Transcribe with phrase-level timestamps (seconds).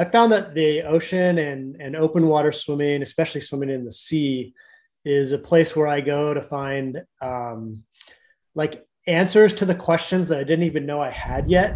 [0.00, 4.54] I found that the ocean and, and open water swimming, especially swimming in the sea,
[5.04, 7.84] is a place where I go to find um,
[8.54, 11.72] like answers to the questions that I didn't even know I had yet.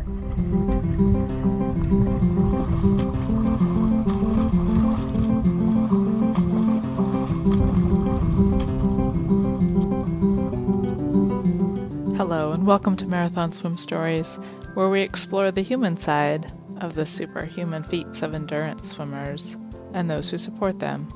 [12.17, 14.37] Hello, and welcome to Marathon Swim Stories,
[14.73, 16.51] where we explore the human side
[16.81, 19.57] of the superhuman feats of endurance swimmers
[19.93, 21.09] and those who support them.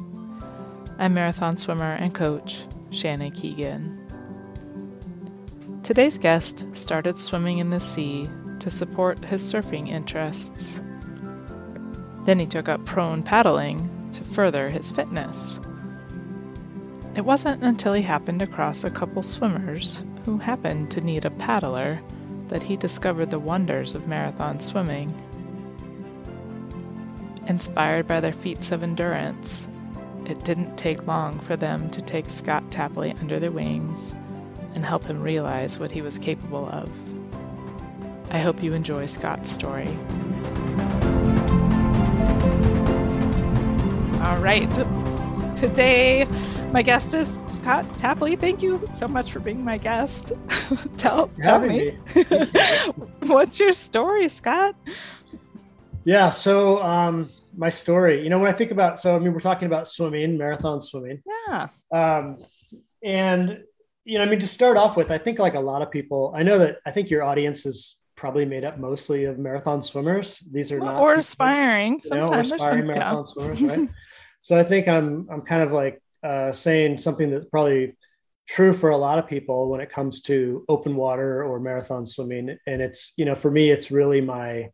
[0.98, 3.98] I'm marathon swimmer and coach Shannon Keegan.
[5.83, 8.29] Today's guest started swimming in the sea
[8.61, 10.81] to support his surfing interests.
[12.25, 15.59] Then he took up prone paddling to further his fitness.
[17.15, 22.01] It wasn't until he happened across a couple swimmers who happened to need a paddler
[22.48, 25.15] that he discovered the wonders of marathon swimming
[27.48, 29.66] Inspired by their feats of endurance,
[30.27, 34.14] it didn't take long for them to take Scott Tapley under their wings
[34.75, 36.91] and help him realize what he was capable of.
[38.31, 39.89] I hope you enjoy Scott's story.
[44.23, 44.69] All right,
[45.56, 46.28] today
[46.70, 48.36] my guest is Scott Tapley.
[48.36, 50.33] Thank you so much for being my guest.
[50.98, 52.23] tell tell me, me.
[53.27, 54.77] what's your story, Scott?
[56.05, 58.23] Yeah, so um, my story.
[58.23, 61.23] You know, when I think about, so I mean, we're talking about swimming, marathon swimming.
[61.48, 61.69] Yeah.
[61.92, 62.39] Um,
[63.03, 63.64] and
[64.05, 66.33] you know, I mean, to start off with, I think like a lot of people,
[66.34, 70.39] I know that I think your audience is probably made up mostly of marathon swimmers.
[70.51, 72.01] These are well, not or aspiring.
[72.05, 73.33] You know, Sometimes or aspiring some, marathon yeah.
[73.45, 73.89] swimmers, right?
[74.41, 77.97] so I think I'm I'm kind of like uh, saying something that's probably
[78.48, 82.56] true for a lot of people when it comes to open water or marathon swimming.
[82.67, 84.70] And it's you know, for me, it's really my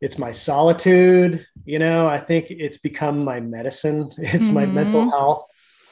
[0.00, 4.10] it's my solitude you know i think it's become my medicine.
[4.18, 4.54] It's mm-hmm.
[4.54, 5.10] my mental mm-hmm.
[5.10, 5.44] health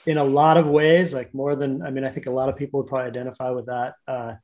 [0.06, 2.56] in a lot of ways like more than i mean i think a lot of
[2.56, 3.94] people would probably identify with that.
[4.06, 4.34] Uh,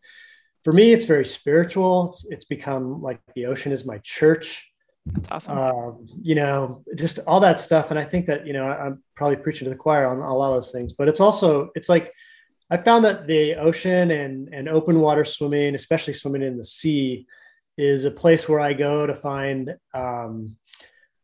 [0.64, 2.08] for me it's very spiritual.
[2.08, 4.64] It's, it's become like the ocean is my church.
[5.06, 5.58] That's awesome.
[5.58, 7.90] Uh, you know just all that stuff.
[7.90, 10.50] And i think that you know i'm probably preaching to the choir on a lot
[10.52, 12.12] of those things but it's also it's like
[12.70, 17.26] i found that the ocean and and open water swimming especially swimming in the sea
[17.76, 20.56] is a place where I go to find um,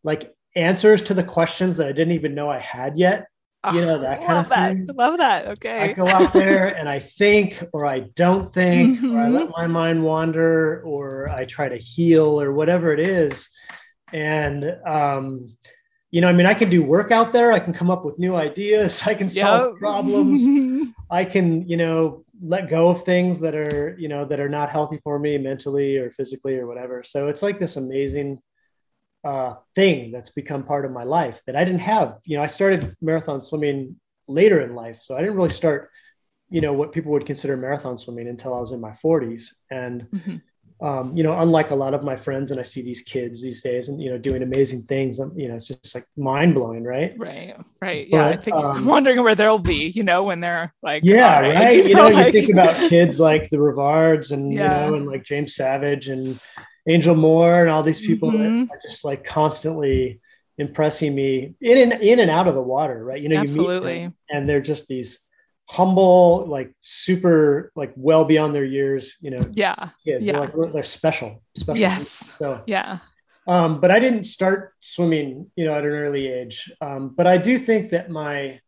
[0.03, 3.27] like answers to the questions that I didn't even know I had yet.
[3.73, 4.73] You know, that kind of that.
[4.73, 4.89] thing.
[4.95, 5.47] Love that.
[5.47, 5.91] Okay.
[5.91, 9.15] I go out there and I think, or I don't think, mm-hmm.
[9.15, 13.49] or I let my mind wander, or I try to heal, or whatever it is.
[14.13, 15.57] And, um,
[16.11, 17.53] you know, I mean, I can do work out there.
[17.53, 19.03] I can come up with new ideas.
[19.07, 19.81] I can solve yep.
[19.81, 20.93] problems.
[21.11, 24.71] I can, you know, let go of things that are you know that are not
[24.71, 27.03] healthy for me mentally or physically or whatever.
[27.03, 28.38] So it's like this amazing
[29.25, 32.19] uh, thing that's become part of my life that i didn't have.
[32.25, 33.97] You know i started marathon swimming
[34.28, 35.91] later in life so i didn't really start
[36.50, 40.06] you know what people would consider marathon swimming until i was in my 40s and
[40.15, 40.37] mm-hmm
[40.81, 43.62] um, you know, unlike a lot of my friends, and I see these kids these
[43.62, 45.19] days, and you know, doing amazing things.
[45.19, 47.15] And, you know, it's just like mind blowing, right?
[47.19, 48.06] Right, right.
[48.09, 49.88] Yeah, I think um, I'm wondering where they'll be.
[49.88, 51.75] You know, when they're like, yeah, right.
[51.77, 52.33] you, you know, like...
[52.33, 54.84] you think about kids like the Rivards, and yeah.
[54.84, 56.38] you know, and like James Savage and
[56.88, 58.67] Angel Moore, and all these people mm-hmm.
[58.67, 60.21] that are just like constantly
[60.59, 63.21] impressing me in and in and out of the water, right?
[63.21, 65.19] You know, absolutely, you meet and they're just these
[65.69, 69.47] humble, like super, like well beyond their years, you know.
[69.53, 69.91] Yeah.
[70.05, 70.27] Kids.
[70.27, 70.47] Yeah.
[70.47, 71.43] They're, like, they're special.
[71.56, 71.79] Special.
[71.79, 72.31] Yes.
[72.39, 72.99] So, yeah.
[73.47, 76.73] Um, but I didn't start swimming, you know, at an early age.
[76.81, 78.61] Um, but I do think that my,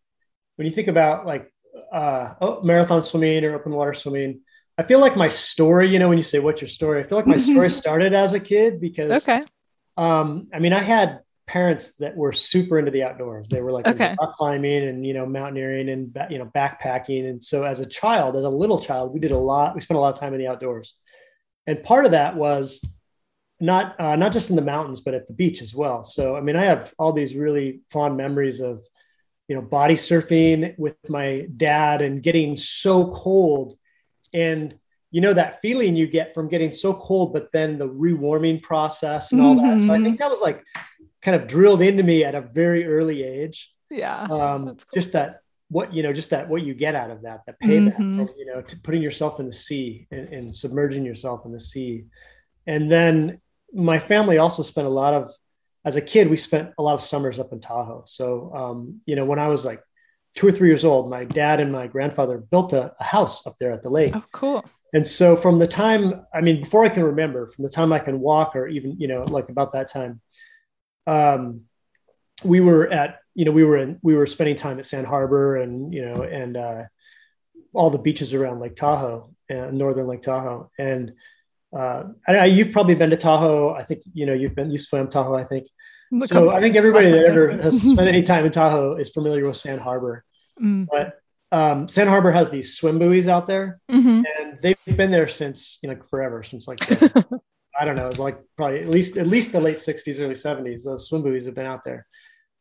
[0.56, 1.53] when you think about like
[1.93, 4.41] uh, oh, marathon swimming or open water swimming,
[4.78, 7.17] I feel like my story, you know, when you say what's your story, I feel
[7.17, 9.43] like my story started as a kid because, okay.
[9.97, 13.49] Um, I mean, I had parents that were super into the outdoors.
[13.49, 14.15] They were like okay.
[14.21, 17.28] rock climbing and you know mountaineering and you know backpacking.
[17.28, 19.75] And so as a child, as a little child, we did a lot.
[19.75, 20.94] We spent a lot of time in the outdoors,
[21.66, 22.81] and part of that was
[23.59, 26.05] not uh, not just in the mountains, but at the beach as well.
[26.05, 28.85] So I mean, I have all these really fond memories of
[29.49, 33.76] you know body surfing with my dad and getting so cold
[34.32, 34.76] and
[35.11, 39.32] you know that feeling you get from getting so cold but then the rewarming process
[39.32, 39.81] and all mm-hmm.
[39.81, 40.62] that so i think that was like
[41.22, 43.72] kind of drilled into me at a very early age.
[43.90, 44.22] Yeah.
[44.22, 44.76] Um, cool.
[44.94, 47.94] Just that what you know, just that what you get out of that, the payback,
[47.94, 48.26] mm-hmm.
[48.37, 52.05] you know, to putting yourself in the sea and, and, submerging yourself in the sea.
[52.67, 53.40] And then
[53.72, 55.32] my family also spent a lot of,
[55.84, 58.02] as a kid, we spent a lot of summers up in Tahoe.
[58.06, 59.81] So, um, you know, when I was like
[60.37, 63.55] two or three years old, my dad and my grandfather built a, a house up
[63.61, 64.12] there at the lake.
[64.14, 64.64] Oh, cool.
[64.93, 68.00] And so from the time, I mean, before I can remember, from the time I
[68.00, 70.20] can walk or even, you know, like about that time,
[71.06, 71.62] um,
[72.44, 75.56] we were at you know we were in we were spending time at Sand Harbor
[75.56, 76.82] and you know and uh,
[77.73, 81.12] all the beaches around Lake Tahoe, uh, northern Lake Tahoe, and
[81.76, 83.75] uh, I, you've probably been to Tahoe.
[83.75, 85.37] I think you know you've been you swam Tahoe.
[85.37, 85.69] I think
[86.11, 86.50] Look so.
[86.50, 89.81] I think everybody that ever has spent any time in Tahoe is familiar with Sand
[89.81, 90.25] Harbor,
[90.61, 90.87] mm.
[90.91, 91.20] but
[91.52, 94.23] um, Sand Harbor has these swim buoys out there, mm-hmm.
[94.38, 97.41] and they've been there since you know forever, since like the,
[97.81, 100.85] I don't know, it's like probably at least at least the late '60s, early '70s.
[100.85, 102.06] Those swim buoys have been out there,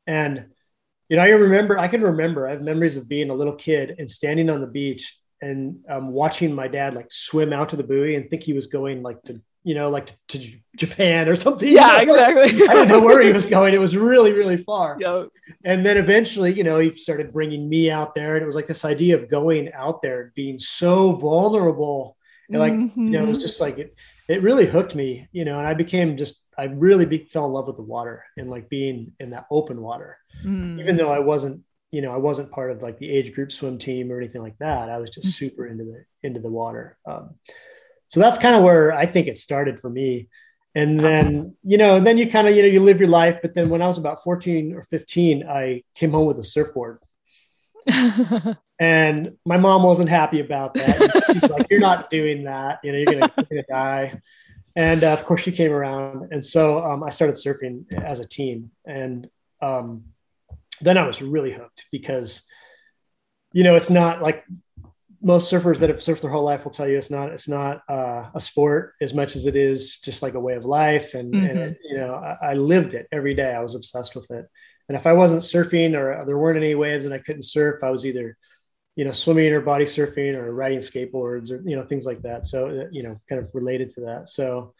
[0.07, 0.45] and
[1.09, 3.95] you know, I remember I can remember I have memories of being a little kid
[3.97, 7.83] and standing on the beach and um, watching my dad like swim out to the
[7.83, 10.39] buoy and think he was going like to you know like to,
[10.77, 11.69] Japan or something.
[11.69, 12.43] Yeah, exactly.
[12.67, 13.73] I didn't know where he was going.
[13.73, 14.97] It was really really far.
[15.09, 15.29] Yep.
[15.65, 18.67] And then eventually, you know, he started bringing me out there, and it was like
[18.67, 22.17] this idea of going out there, being so vulnerable,
[22.49, 23.03] and like mm-hmm.
[23.05, 23.95] you know, it was just like it.
[24.29, 27.51] It really hooked me, you know, and I became just I really be, fell in
[27.51, 30.79] love with the water and like being in that open water, mm.
[30.79, 33.77] even though I wasn't you know, I wasn't part of like the age group swim
[33.77, 34.89] team or anything like that.
[34.89, 35.45] I was just mm-hmm.
[35.45, 36.97] super into the into the water.
[37.05, 37.35] Um,
[38.07, 40.29] so that's kind of where I think it started for me.
[40.75, 43.39] And then, you know, then you kind of, you know, you live your life.
[43.41, 46.99] But then when I was about 14 or 15, I came home with a surfboard.
[48.79, 51.25] And my mom wasn't happy about that.
[51.31, 52.79] She's like, You're not doing that.
[52.83, 54.21] You know, you're going to you're gonna die.
[54.75, 56.31] And uh, of course, she came around.
[56.31, 58.71] And so um, I started surfing as a teen.
[58.85, 59.29] And
[59.61, 60.05] um,
[60.81, 62.43] then I was really hooked because,
[63.51, 64.45] you know, it's not like
[65.21, 67.81] most surfers that have surfed their whole life will tell you it's not it's not
[67.89, 71.33] uh, a sport as much as it is just like a way of life and,
[71.33, 71.57] mm-hmm.
[71.57, 74.47] and you know I, I, lived it every day i was obsessed with it
[74.89, 77.89] and if i wasn't surfing or there weren't any waves and i couldn't surf i
[77.89, 78.37] was either
[78.95, 82.45] you know swimming or body surfing or riding skateboards or you know things like that
[82.45, 84.73] so uh, you know kind of related to that so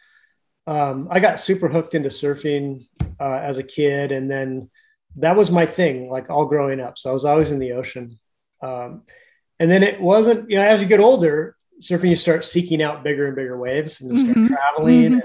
[0.67, 2.85] um, i got super hooked into surfing
[3.19, 4.69] uh, as a kid and then
[5.17, 6.97] that was my thing, like all growing up.
[6.97, 8.19] So I was always in the ocean.
[8.61, 9.03] Um,
[9.59, 13.03] and then it wasn't, you know, as you get older, surfing, you start seeking out
[13.03, 14.53] bigger and bigger waves and you start mm-hmm.
[14.53, 15.03] traveling.
[15.03, 15.13] Mm-hmm.
[15.13, 15.23] And,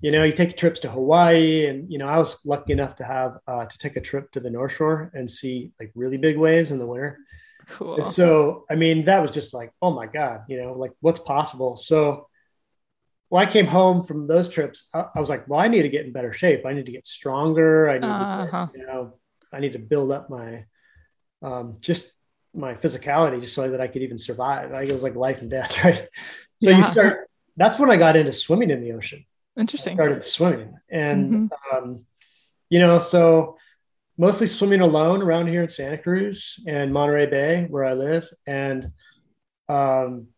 [0.00, 3.04] you know, you take trips to Hawaii, and you know, I was lucky enough to
[3.04, 6.38] have uh, to take a trip to the North Shore and see like really big
[6.38, 7.18] waves in the winter.
[7.66, 7.96] Cool.
[7.96, 11.20] And so, I mean, that was just like, oh my god, you know, like what's
[11.20, 11.76] possible.
[11.76, 12.28] So,
[13.28, 15.88] when I came home from those trips, I, I, was like, well, I need to
[15.88, 16.64] get in better shape.
[16.66, 17.88] I need to get stronger.
[17.90, 18.66] I need uh-huh.
[18.72, 19.18] to, you know,
[19.52, 20.64] I need to build up my,
[21.42, 22.10] um, just
[22.54, 24.72] my physicality just so that I could even survive.
[24.72, 26.08] Like it was like life and death, right?
[26.62, 26.78] So yeah.
[26.78, 29.24] you start, that's when I got into swimming in the ocean.
[29.60, 29.92] Interesting.
[29.92, 31.76] I started swimming and, mm-hmm.
[31.76, 32.04] um,
[32.68, 33.58] you know, so
[34.16, 38.28] mostly swimming alone around here in Santa Cruz and Monterey Bay where I live.
[38.46, 38.92] And,
[39.68, 40.28] um,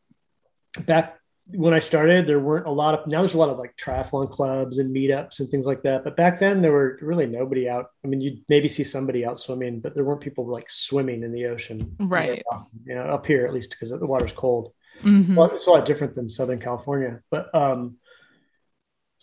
[0.86, 3.76] back when I started, there weren't a lot of now there's a lot of like
[3.76, 6.04] triathlon clubs and meetups and things like that.
[6.04, 7.86] But back then there were really nobody out.
[8.04, 11.32] I mean, you'd maybe see somebody out swimming, but there weren't people like swimming in
[11.32, 11.96] the ocean.
[12.00, 12.42] Right.
[12.86, 14.72] You know, up here at least because the water's cold.
[15.02, 15.34] Mm-hmm.
[15.34, 17.20] Well, it's a lot different than Southern California.
[17.30, 17.96] But um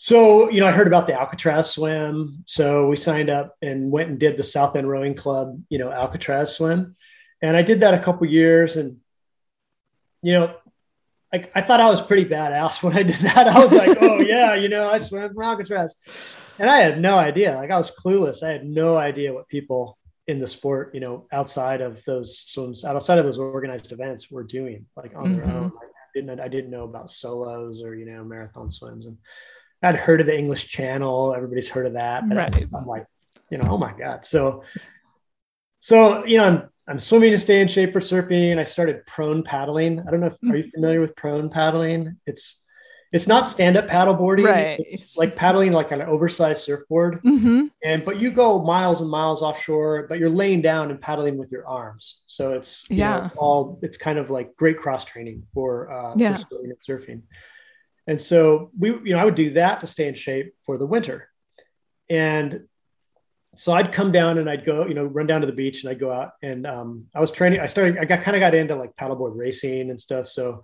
[0.01, 2.43] so, you know, I heard about the Alcatraz swim.
[2.45, 5.91] So we signed up and went and did the South End Rowing Club, you know,
[5.91, 6.95] Alcatraz swim.
[7.41, 9.01] And I did that a couple years and
[10.21, 10.55] you know,
[11.33, 13.49] like I thought I was pretty badass when I did that.
[13.49, 15.97] I was like, oh yeah, you know, I swam from Alcatraz.
[16.57, 17.57] And I had no idea.
[17.57, 18.41] Like I was clueless.
[18.41, 22.85] I had no idea what people in the sport, you know, outside of those swims,
[22.85, 25.35] outside of those organized events were doing, like on mm-hmm.
[25.35, 25.63] their own.
[25.63, 29.05] Like, I didn't I didn't know about solos or, you know, marathon swims.
[29.05, 29.17] And
[29.81, 31.33] I'd heard of the English channel.
[31.35, 32.23] Everybody's heard of that.
[32.27, 32.65] Right.
[32.75, 33.05] I'm like,
[33.49, 34.25] you know, oh my God.
[34.25, 34.63] So
[35.79, 38.57] so, you know, I'm I'm swimming to stay in shape for surfing.
[38.57, 39.99] I started prone paddling.
[39.99, 40.69] I don't know if are you mm-hmm.
[40.69, 42.17] familiar with prone paddling?
[42.25, 42.61] It's
[43.11, 44.45] it's not stand up paddleboarding.
[44.45, 44.79] Right.
[44.87, 47.21] It's like paddling like on an oversized surfboard.
[47.23, 47.67] Mm-hmm.
[47.83, 51.51] And but you go miles and miles offshore, but you're laying down and paddling with
[51.51, 52.21] your arms.
[52.27, 56.37] So it's yeah know, all it's kind of like great cross training for uh, yeah.
[56.37, 57.21] for surfing.
[58.09, 60.85] And so we you know I would do that to stay in shape for the
[60.85, 61.29] winter.
[62.09, 62.67] And
[63.55, 65.91] so I'd come down and I'd go, you know, run down to the beach and
[65.91, 67.59] I'd go out and um, I was training.
[67.59, 70.27] I started, I got kind of got into like paddleboard racing and stuff.
[70.27, 70.63] So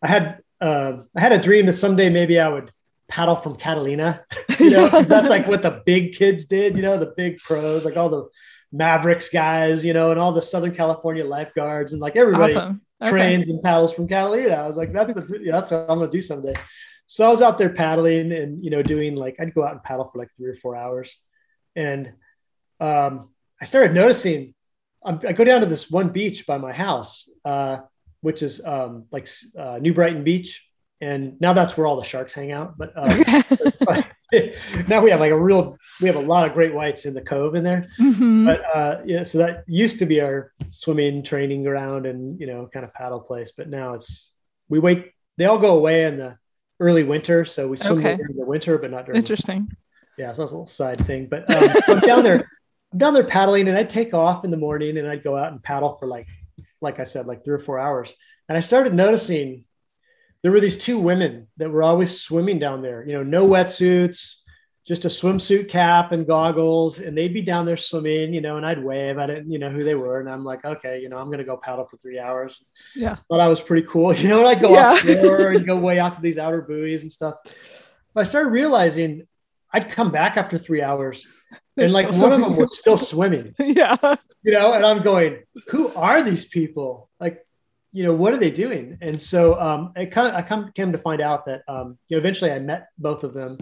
[0.00, 2.70] I had, uh, I had a dream that someday maybe I would
[3.08, 4.24] paddle from Catalina.
[4.58, 6.76] you know, that's like what the big kids did.
[6.76, 8.28] You know, the big pros, like all the
[8.72, 12.82] Mavericks guys, you know, and all the Southern California lifeguards and like everybody awesome.
[13.02, 13.10] Okay.
[13.10, 14.54] trains and paddles from Catalina.
[14.54, 16.54] I was like, that's the, yeah, that's what I'm gonna do someday.
[17.06, 19.82] So I was out there paddling and you know doing like I'd go out and
[19.82, 21.16] paddle for like three or four hours
[21.76, 22.12] and
[22.80, 24.54] um, I started noticing.
[25.04, 27.78] Um, I go down to this one beach by my house, uh,
[28.22, 30.65] which is um, like uh, New Brighton Beach,
[31.00, 32.76] and now that's where all the sharks hang out.
[32.78, 33.42] But uh,
[34.88, 37.20] now we have like a real, we have a lot of great whites in the
[37.20, 37.88] cove in there.
[37.98, 38.46] Mhm.
[38.46, 42.68] But uh, yeah, so that used to be our swimming training ground and you know
[42.72, 43.52] kind of paddle place.
[43.56, 44.32] But now it's
[44.68, 45.12] we wait.
[45.38, 46.38] They all go away in the
[46.80, 48.16] early winter, so we swim Okay.
[48.16, 49.20] during the winter, but not during.
[49.20, 49.68] the Interesting.
[50.18, 51.26] yeah, so that's a little side thing.
[51.26, 52.48] But um, I'm down there,
[52.92, 55.52] I'm down there paddling, and I'd take off in the morning and I'd go out
[55.52, 56.26] and paddle for like,
[56.80, 58.14] like I said, like three or four hours.
[58.48, 59.64] And I started noticing
[60.42, 63.04] there were these two women that were always swimming down there.
[63.06, 64.34] You know, no wetsuits,
[64.86, 68.32] just a swimsuit cap and goggles, and they'd be down there swimming.
[68.32, 69.18] You know, and I'd wave.
[69.18, 71.44] I didn't, you know, who they were, and I'm like, okay, you know, I'm gonna
[71.44, 72.64] go paddle for three hours
[72.94, 73.16] Yeah.
[73.28, 74.12] thought I was pretty cool.
[74.16, 74.92] You know, and I'd go Yeah.
[74.92, 77.36] offshore and go way out to these outer buoys and stuff.
[78.14, 79.26] But I started realizing
[79.72, 81.26] I'd come back after three hours
[81.74, 83.96] They're and like one of them was still swimming, yeah.
[84.42, 87.10] you know, and I'm going, who are these people?
[87.20, 87.44] Like,
[87.96, 88.98] you know, what are they doing?
[89.00, 92.18] And so um, I, kind I come, came to find out that, um, you know,
[92.18, 93.56] eventually I met both of them.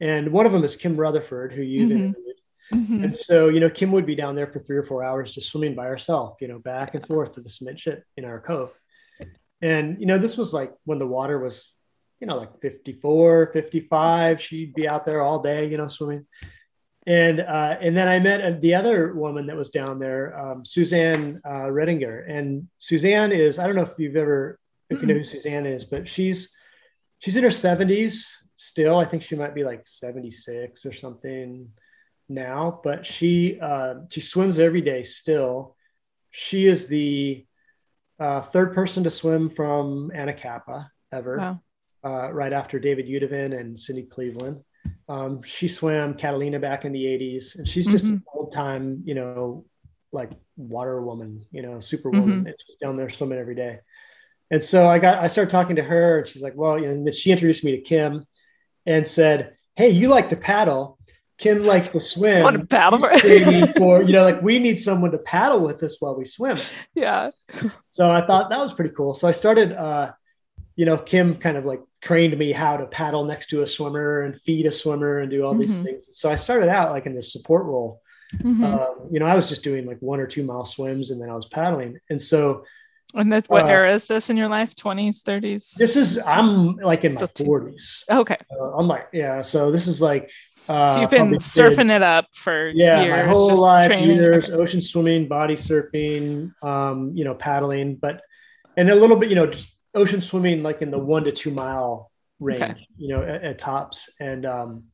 [0.00, 1.94] And one of them is Kim Rutherford, who you've Mhm.
[1.96, 2.40] interviewed.
[2.72, 3.04] Mhm.
[3.04, 5.48] And so, you know, Kim would be down there for three or four hours just
[5.48, 8.72] swimming by herself, you know, back and forth to the cement ship in our cove.
[9.60, 11.72] And, you know, this was like when the water was,
[12.20, 14.40] you know, like 54, 55.
[14.40, 16.26] She'd be out there all day, you know, swimming.
[17.06, 20.64] And uh, and then I met uh, the other woman that was down there, um,
[20.64, 22.24] Suzanne uh, Redinger.
[22.26, 24.58] And Suzanne is, I don't know if you've ever,
[24.88, 26.48] if you know who Suzanne is, but she's
[27.18, 28.96] she's in her 70s still.
[28.98, 31.68] I think she might be like 76 or something
[32.30, 35.76] now, but she uh, she swims every day still.
[36.30, 37.44] She is the
[38.18, 41.60] uh, third person to swim from Anacapa ever, Wow.
[42.02, 44.62] uh, right after David Yudovin and Cindy Cleveland.
[45.08, 49.14] Um, she swam Catalina back in the 80s, and she's just an old time, you
[49.14, 49.64] know,
[50.12, 52.46] like water woman, you know, superwoman.
[52.46, 53.80] And she's down there swimming every day.
[54.50, 56.92] And so I got, I started talking to her, and she's like, well, you know,
[56.92, 58.24] and then she introduced me to Kim
[58.86, 60.98] and said, Hey, you like to paddle.
[61.36, 62.42] Kim likes to swim.
[62.44, 63.10] Want to paddle for
[63.76, 66.58] for, you know, like we need someone to paddle with us while we swim.
[66.94, 67.30] Yeah.
[67.90, 69.14] So I thought that was pretty cool.
[69.14, 70.12] So I started, uh,
[70.76, 74.20] you know, Kim kind of like trained me how to paddle next to a swimmer
[74.22, 75.84] and feed a swimmer and do all these Mhm.
[75.84, 76.02] things.
[76.12, 78.02] So I started out like in this support role.
[78.36, 78.62] Mhm.
[78.62, 81.30] Um, you know, I was just doing like one or two mile swims and then
[81.30, 81.98] I was paddling.
[82.10, 82.64] And so
[83.14, 84.74] and that what uh, era is this in your life?
[84.76, 85.74] 20s, 30s?
[85.78, 88.04] this is, I'm like in my So two- 40s.
[88.10, 88.36] okay.
[88.52, 89.40] Uh, I'm like, yeah.
[89.42, 90.30] So this is like,
[90.68, 93.16] uh, so you've been surfing it up for yeah years.
[93.16, 94.16] my whole just life training.
[94.16, 98.22] years ocean swimming body surfing um you know paddling but
[98.78, 101.50] and a little bit you know just ocean swimming like in the one to two
[101.50, 102.10] mile
[102.40, 102.86] range Okay.
[102.98, 104.88] you know at, at tops and um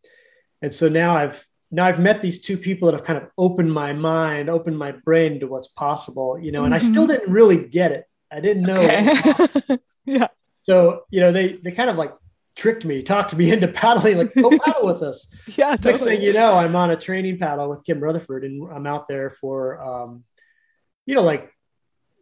[0.63, 3.73] and so now i've now i've met these two people that have kind of opened
[3.73, 7.67] my mind opened my brain to what's possible you know and i still didn't really
[7.69, 9.79] get it i didn't know Okay.
[10.05, 10.29] yeah.
[10.65, 12.13] so you know they they kind of like
[12.57, 15.27] tricked me talked me into paddling like go paddle with us
[15.57, 15.71] Yeah.
[15.71, 16.17] next Totally.
[16.17, 19.31] thing you know, I'm on a training paddle with Kim Rutherford, and I'm out there
[19.31, 20.25] for, um,
[21.07, 21.51] you know, like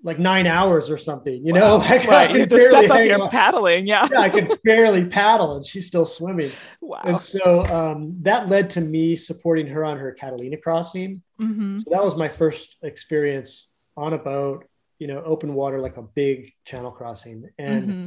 [0.03, 1.45] like nine hours or something.
[1.45, 1.79] You know, Wow.
[1.79, 2.31] like I right.
[2.37, 3.87] You to step barely up paddling.
[3.87, 4.09] Yeah.
[4.11, 6.51] Yeah, I could barely paddle, and she's still swimming.
[6.81, 7.01] Wow.
[7.05, 11.23] And so um, that led to me supporting her on her Catalina crossing.
[11.39, 14.67] hmm So that was my first experience on a boat,
[14.99, 18.07] you know, open water, like a big channel crossing, and hmm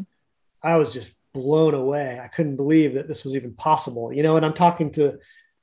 [0.63, 2.19] I was just blown away.
[2.23, 4.37] I couldn't believe that this was even possible, you know.
[4.37, 5.17] And I'm talking to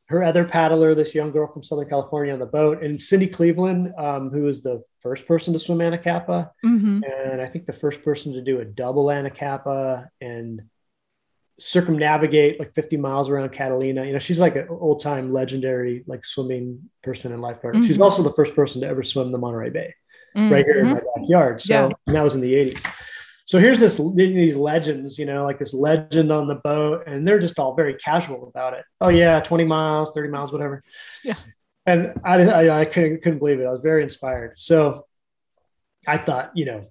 [0.09, 3.93] her other paddler, this young girl from Southern California on the boat, and Cindy Cleveland,
[3.99, 8.03] um, who was the first person to swim Anacapa, hmm and I think the first
[8.03, 10.62] person to do a double Anacapa and
[11.61, 14.05] circumnavigate like 50 miles around Catalina.
[14.05, 17.85] You know, she's like an old time legendary like swimming person and lifeguard.
[17.85, 18.03] She's Mhm.
[18.03, 19.95] also the first person to ever swim the Monterey Bay
[20.53, 21.61] right here in my backyard.
[21.62, 21.91] So Mm-hmm.
[21.91, 21.97] Yeah.
[22.07, 22.83] and that was in the 80s.
[23.49, 27.38] So here's this these legends, you know, like this legend on the boat, and they're
[27.38, 28.85] just all very casual about it.
[29.00, 30.83] Oh yeah, 20 miles, 30 miles, whatever.
[31.25, 31.33] Yeah.
[31.87, 33.64] And I, I, I couldn't couldn't believe it.
[33.64, 34.59] I was very inspired.
[34.59, 35.07] So
[36.07, 36.88] I thought, you know,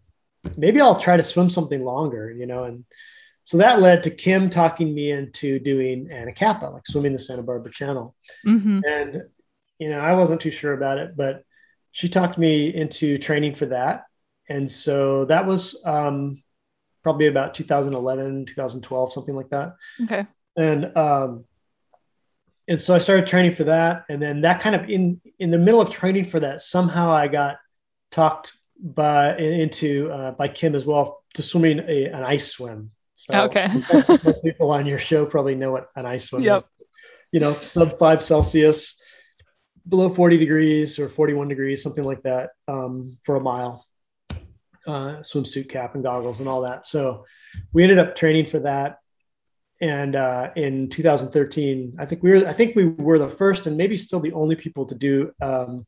[0.57, 2.85] maybe I'll try to swim something longer, you know, and
[3.43, 7.71] so that led to Kim talking me into doing Anacapa, like swimming the Santa Barbara
[7.71, 8.15] Channel.
[8.43, 9.21] hmm And,
[9.77, 11.43] you know, I wasn't too sure about it, but
[11.91, 14.05] she talked me into training for that.
[14.49, 16.41] And so that was um,
[17.07, 19.75] probably about 2011, 2012, something like that.
[20.03, 20.27] Okay.
[20.57, 21.45] And, um,
[22.67, 24.03] and so I started training for that.
[24.09, 27.29] And then that kind of in, in the middle of training for that, somehow I
[27.29, 27.59] got
[28.11, 32.91] talked by into, uh, by Kim as well to swimming a, an ice swim.
[33.13, 33.69] So Okay.
[34.43, 36.57] people on your show probably know what an ice swim Yep.
[36.57, 36.63] is.
[37.31, 38.99] You know, sub five Celsius,
[39.87, 43.86] below 40 degrees or 41 degrees, something like that, um, for a mile.
[44.87, 46.85] Uh, swimsuit cap and goggles and all that.
[46.85, 47.25] So
[47.73, 48.99] we ended up training for that.
[49.79, 53.77] And uh, in 2013, I think we were I think we were the first and
[53.77, 55.85] maybe still the only people to do um,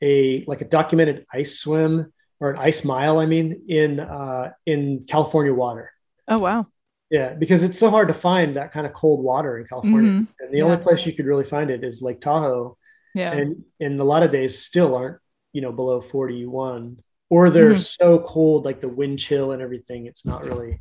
[0.00, 3.18] a like a documented ice swim or an ice mile.
[3.18, 5.90] I mean, in uh, in California water.
[6.28, 6.66] Oh wow!
[7.10, 10.24] Yeah, because it's so hard to find that kind of cold water in California, mm-hmm.
[10.38, 10.64] and the yeah.
[10.64, 12.76] only place you could really find it is Lake Tahoe.
[13.16, 15.18] Yeah, and and a lot of days still aren't
[15.52, 16.98] you know below 41
[17.30, 18.04] or they're mm-hmm.
[18.04, 20.80] so cold like the wind chill and everything it's not really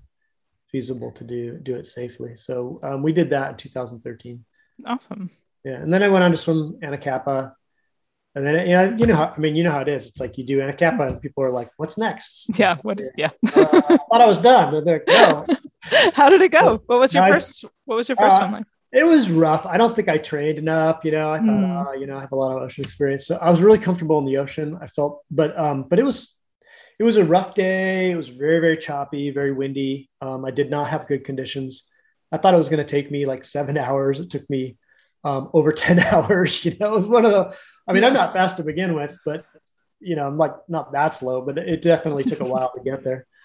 [0.71, 2.35] feasible to do do it safely.
[2.35, 4.43] So um, we did that in 2013
[4.85, 5.29] awesome.
[5.63, 7.53] Yeah and then i went on to swim anacapa.
[8.35, 10.07] And then you know you know how i mean you know how it is.
[10.07, 12.49] It's like you do anacapa and people are like what's next?
[12.57, 13.29] Yeah what is yeah.
[13.55, 14.83] Uh, i thought i was done.
[14.83, 15.45] Like, no.
[16.13, 16.81] how did it go?
[16.87, 19.65] What was your first what was your first uh, one like it was rough.
[19.65, 21.03] I don't think I trained enough.
[21.03, 21.87] You know, I thought, mm.
[21.87, 24.19] oh, you know, I have a lot of ocean experience, so I was really comfortable
[24.19, 24.77] in the ocean.
[24.79, 26.35] I felt, but um, but it was
[26.99, 28.11] it was a rough day.
[28.11, 30.11] It was very very choppy, very windy.
[30.21, 31.89] Um, I did not have good conditions.
[32.31, 34.19] I thought it was going to take me like seven hours.
[34.19, 34.77] It took me
[35.23, 36.63] um, over ten hours.
[36.63, 37.55] You know, it was one of the.
[37.87, 39.43] I mean, I'm not fast to begin with, but
[39.99, 43.03] you know, I'm like not that slow, but it definitely took a while to get
[43.03, 43.25] there.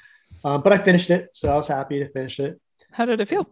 [0.45, 2.61] Um, but I finished it, so I was happy to finish it.
[2.93, 3.49] How did it feel?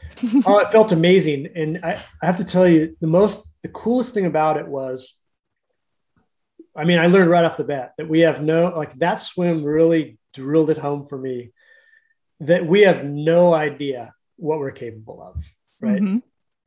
[0.46, 1.48] oh, it felt amazing.
[1.54, 5.18] And I, I have to tell you, the most, the coolest thing about it was,
[6.76, 9.62] I mean, I learned right off the bat that we have no, like that swim
[9.62, 11.52] really drilled it home for me
[12.40, 15.44] that we have no idea what we're capable of.
[15.80, 16.00] Right.
[16.00, 16.18] Mm-hmm.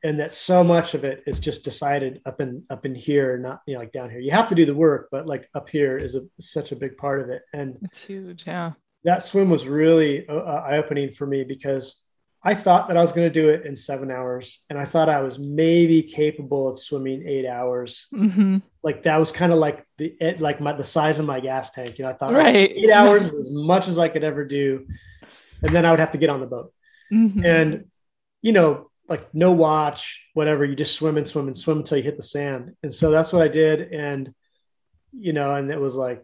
[0.02, 3.62] And that so much of it is just decided up in, up in here, not,
[3.66, 5.98] you know, like down here, you have to do the work, but like up here
[5.98, 7.42] is a, such a big part of it.
[7.52, 8.46] And it's huge.
[8.46, 8.72] Yeah.
[9.04, 11.96] That swim was really uh, eye opening for me because
[12.46, 15.08] I thought that I was going to do it in seven hours, and I thought
[15.08, 18.06] I was maybe capable of swimming eight hours.
[18.14, 18.58] Mm-hmm.
[18.84, 21.98] Like that was kind of like the like my the size of my gas tank.
[21.98, 22.70] You know, I thought right.
[22.72, 24.86] eight hours was as much as I could ever do,
[25.60, 26.72] and then I would have to get on the boat.
[27.12, 27.44] Mm-hmm.
[27.44, 27.84] And
[28.42, 30.64] you know, like no watch, whatever.
[30.64, 32.76] You just swim and swim and swim until you hit the sand.
[32.84, 33.92] And so that's what I did.
[33.92, 34.32] And
[35.10, 36.22] you know, and it was like,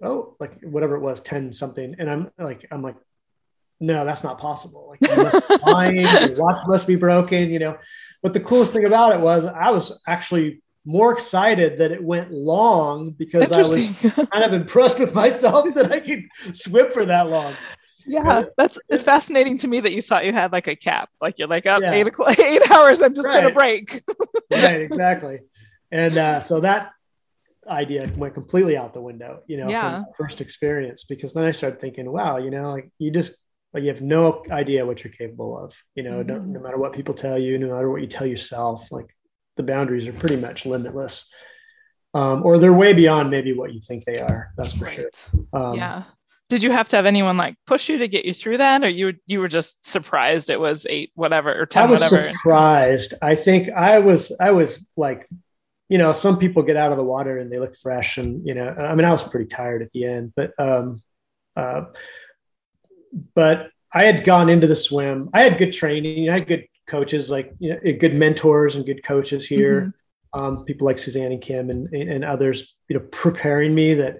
[0.00, 1.96] oh, like whatever it was, ten something.
[1.98, 2.98] And I'm like, I'm like,
[3.80, 4.88] no, that's not possible.
[4.90, 7.78] Like you must be lying, your watch must be broken, you know.
[8.22, 12.32] But the coolest thing about it was I was actually more excited that it went
[12.32, 17.28] long because I was kind of impressed with myself that I could swim for that
[17.28, 17.54] long.
[18.06, 21.38] Yeah, that's it's fascinating to me that you thought you had like a cap, like
[21.38, 21.92] you're like up yeah.
[21.92, 23.02] eight o'clock, eight hours.
[23.02, 23.42] I'm just right.
[23.42, 24.00] gonna break.
[24.52, 25.40] right, exactly.
[25.90, 26.92] And uh, so that
[27.68, 29.90] idea went completely out the window, you know, yeah.
[29.90, 31.02] from first experience.
[31.02, 33.32] Because then I started thinking, wow, you know, like you just
[33.72, 35.76] but you have no idea what you're capable of.
[35.94, 36.28] You know, mm-hmm.
[36.28, 39.14] no, no, matter what people tell you, no matter what you tell yourself, like
[39.56, 41.28] the boundaries are pretty much limitless,
[42.14, 44.52] um, or they're way beyond maybe what you think they are.
[44.56, 44.94] That's for right.
[44.94, 45.40] sure.
[45.52, 46.04] Um, yeah.
[46.48, 48.88] Did you have to have anyone like push you to get you through that, or
[48.88, 51.88] you you were just surprised it was eight whatever or ten?
[51.88, 52.32] I was whatever?
[52.32, 53.14] surprised.
[53.20, 55.28] I think I was I was like
[55.88, 58.54] you know, some people get out of the water and they look fresh, and you
[58.54, 61.02] know, I mean, I was pretty tired at the end, but um,
[61.56, 61.82] uh,
[63.34, 65.30] but I had gone into the swim.
[65.32, 66.28] I had good training.
[66.28, 69.80] I had good coaches, like you know, good mentors and good coaches here.
[69.80, 70.38] Mm-hmm.
[70.38, 74.18] Um, people like Suzanne and Kim and, and others, you know, preparing me that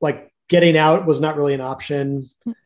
[0.00, 2.24] like getting out was not really an option.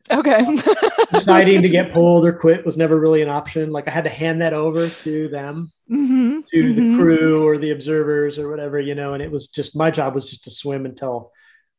[0.09, 0.43] Okay.
[1.13, 3.69] Deciding to get pulled or quit was never really an option.
[3.69, 6.39] Like I had to hand that over to them, mm-hmm.
[6.51, 6.97] to mm-hmm.
[6.97, 10.15] the crew or the observers or whatever, you know, and it was just, my job
[10.15, 11.31] was just to swim until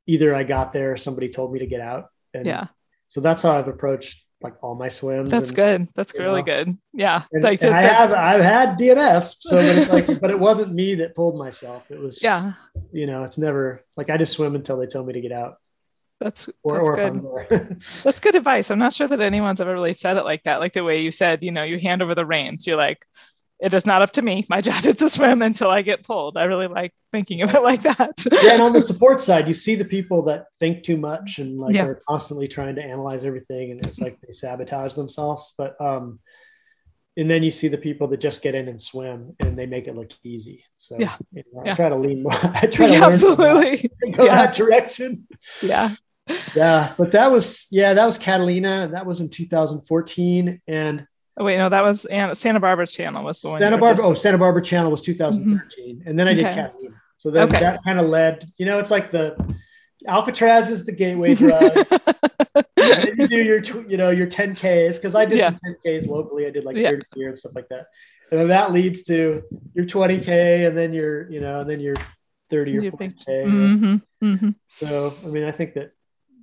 [0.06, 2.10] either I got there or somebody told me to get out.
[2.34, 2.66] And yeah
[3.12, 5.30] so that's how I've approached like all my swims.
[5.30, 5.88] That's and, good.
[5.94, 6.46] That's really know.
[6.46, 6.78] good.
[6.92, 7.22] Yeah.
[7.32, 11.14] And, and I have I've had DNFs, so it's like, but it wasn't me that
[11.14, 11.84] pulled myself.
[11.90, 12.54] It was yeah.
[12.92, 15.56] You know, it's never like I just swim until they tell me to get out.
[16.20, 17.80] That's or, that's or good.
[18.02, 18.70] that's good advice.
[18.70, 20.60] I'm not sure that anyone's ever really said it like that.
[20.60, 22.66] Like the way you said, you know, you hand over the reins.
[22.66, 23.04] You're like,
[23.62, 24.44] it is not up to me.
[24.48, 26.36] My job is to swim until I get pulled.
[26.36, 28.24] I really like thinking of it like that.
[28.42, 31.58] yeah, and on the support side, you see the people that think too much and
[31.58, 31.84] like yeah.
[31.84, 35.54] are constantly trying to analyze everything, and it's like they sabotage themselves.
[35.56, 36.18] But um,
[37.16, 39.86] and then you see the people that just get in and swim and they make
[39.86, 40.64] it look easy.
[40.76, 41.72] So yeah, you know, yeah.
[41.72, 42.32] I try to lean more.
[42.42, 44.46] I try to yeah, absolutely go yeah.
[44.46, 45.28] that direction.
[45.62, 45.94] Yeah.
[46.54, 48.88] Yeah, but that was yeah, that was Catalina.
[48.92, 53.48] That was in 2014, and Oh, wait, no, that was Santa Barbara Channel was the
[53.48, 53.60] one.
[53.60, 54.12] Santa Barbara, just...
[54.12, 56.08] oh, Santa Barbara Channel was 2013, mm-hmm.
[56.08, 56.54] and then I did okay.
[56.54, 56.96] Catalina.
[57.16, 57.60] So then okay.
[57.60, 59.36] that kind of led, you know, it's like the
[60.06, 61.72] Alcatraz is the gateway drug.
[62.76, 65.50] then you do your, you know, your 10Ks because I did yeah.
[65.50, 66.46] some 10Ks locally.
[66.46, 66.90] I did like yeah.
[66.90, 67.86] 30 year and stuff like that,
[68.30, 69.42] and then that leads to
[69.74, 71.96] your 20K, and then your, you know, and then your
[72.50, 73.24] 30 or 40K.
[73.26, 73.94] Mm-hmm.
[74.26, 74.50] Mm-hmm.
[74.68, 75.92] So, I mean, I think that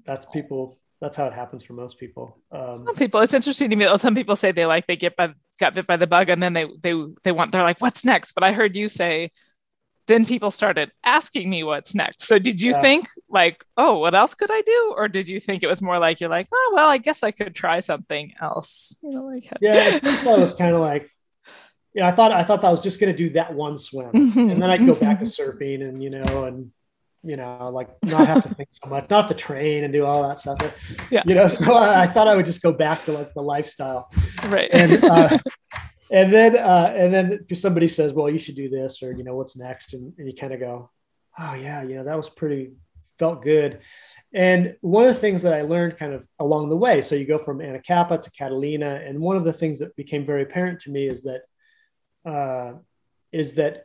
[0.06, 2.38] that's people that's how it happens for most people.
[2.52, 3.88] Um, some people, it's interesting to me.
[3.98, 6.54] Some people say they like they get by, got bit by the bug, and then
[6.54, 8.34] they they they want they're like, what's next?
[8.34, 9.32] But I heard you say,
[10.08, 12.24] then people started asking me what's next.
[12.24, 12.82] So did you yeah.
[12.82, 16.00] think like, oh, what else could I do, or did you think it was more
[16.00, 18.98] like you're like, oh, well, I guess I could try something else?
[19.02, 21.10] You know, like yeah, I think was kind of like.
[21.96, 24.62] Yeah, I thought I thought I was just going to do that one swim, and
[24.62, 26.72] then I'd go back to surfing, and you know, and
[27.24, 30.06] you know, like not have to think so much, not have to train and do
[30.06, 30.60] all that stuff.
[31.12, 31.22] Yeah.
[31.26, 34.10] You know, so I, I, thought I would just go back to like the lifestyle.
[34.46, 34.70] Right.
[34.72, 35.38] And, uh,
[36.12, 39.36] and then, uh, and then somebody says, well, you should do this, or, you know,
[39.36, 39.94] what's next?
[39.94, 40.90] And, and you kind of go,
[41.38, 42.72] oh yeah, you know, that was pretty,
[43.18, 43.80] felt good.
[44.34, 47.26] And one of the things that I learned kind of along the way, so you
[47.26, 49.02] go from Anacapa to Catalina.
[49.06, 51.42] And one of the things that became very apparent to me is that,
[52.26, 52.74] uh,
[53.32, 53.84] is that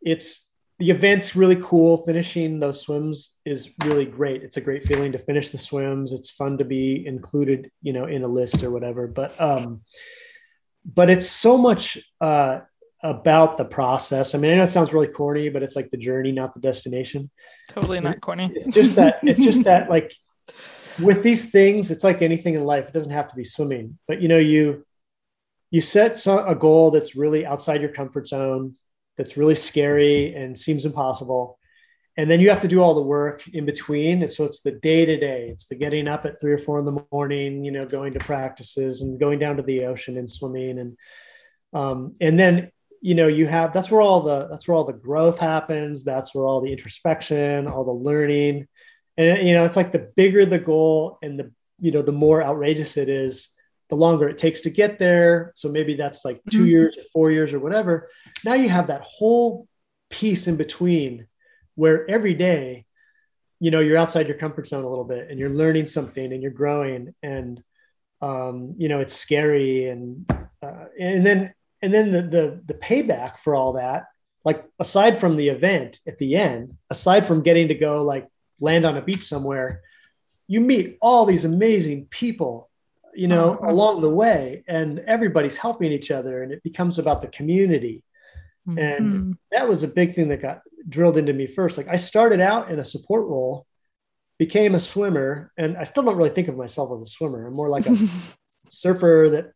[0.00, 0.46] it's,
[0.80, 1.98] the event's really cool.
[1.98, 4.42] Finishing those swims is really great.
[4.42, 6.14] It's a great feeling to finish the swims.
[6.14, 9.06] It's fun to be included, you know, in a list or whatever.
[9.06, 9.82] But um,
[10.84, 12.60] but it's so much uh,
[13.02, 14.34] about the process.
[14.34, 16.60] I mean, I know it sounds really corny, but it's like the journey, not the
[16.60, 17.30] destination.
[17.68, 18.50] Totally not corny.
[18.54, 19.20] It's just that.
[19.22, 20.14] It's just that like
[20.98, 22.88] with these things, it's like anything in life.
[22.88, 24.86] It doesn't have to be swimming, but you know, you
[25.70, 28.76] you set a goal that's really outside your comfort zone
[29.16, 31.58] that's really scary and seems impossible.
[32.16, 34.22] And then you have to do all the work in between.
[34.22, 36.78] And so it's the day to day, it's the getting up at three or four
[36.78, 40.30] in the morning, you know, going to practices and going down to the ocean and
[40.30, 40.78] swimming.
[40.78, 40.96] And,
[41.72, 44.92] um, and then, you know, you have, that's where all the, that's where all the
[44.92, 46.04] growth happens.
[46.04, 48.66] That's where all the introspection, all the learning.
[49.16, 52.42] And, you know, it's like the bigger the goal and the, you know, the more
[52.42, 53.48] outrageous it is,
[53.88, 55.52] the longer it takes to get there.
[55.54, 56.66] So maybe that's like 2 mm-hmm.
[56.66, 58.10] years or four years or whatever.
[58.44, 59.66] Now you have that whole
[60.08, 61.26] piece in between
[61.74, 62.86] where every day,
[63.58, 66.42] you know, you're outside your comfort zone a little bit and you're learning something and
[66.42, 67.62] you're growing and,
[68.22, 69.88] um, you know, it's scary.
[69.88, 70.30] And,
[70.62, 74.06] uh, and then, and then the, the, the payback for all that,
[74.44, 78.28] like aside from the event at the end, aside from getting to go like
[78.60, 79.82] land on a beach somewhere,
[80.46, 82.70] you meet all these amazing people
[83.14, 83.70] you know, uh-huh.
[83.70, 88.02] along the way, and everybody's helping each other, and it becomes about the community.
[88.68, 88.78] Mm-hmm.
[88.78, 91.76] And that was a big thing that got drilled into me first.
[91.76, 93.66] Like I started out in a support role,
[94.38, 97.46] became a swimmer, and I still don't really think of myself as a swimmer.
[97.46, 97.96] I'm more like a
[98.66, 99.52] surfer that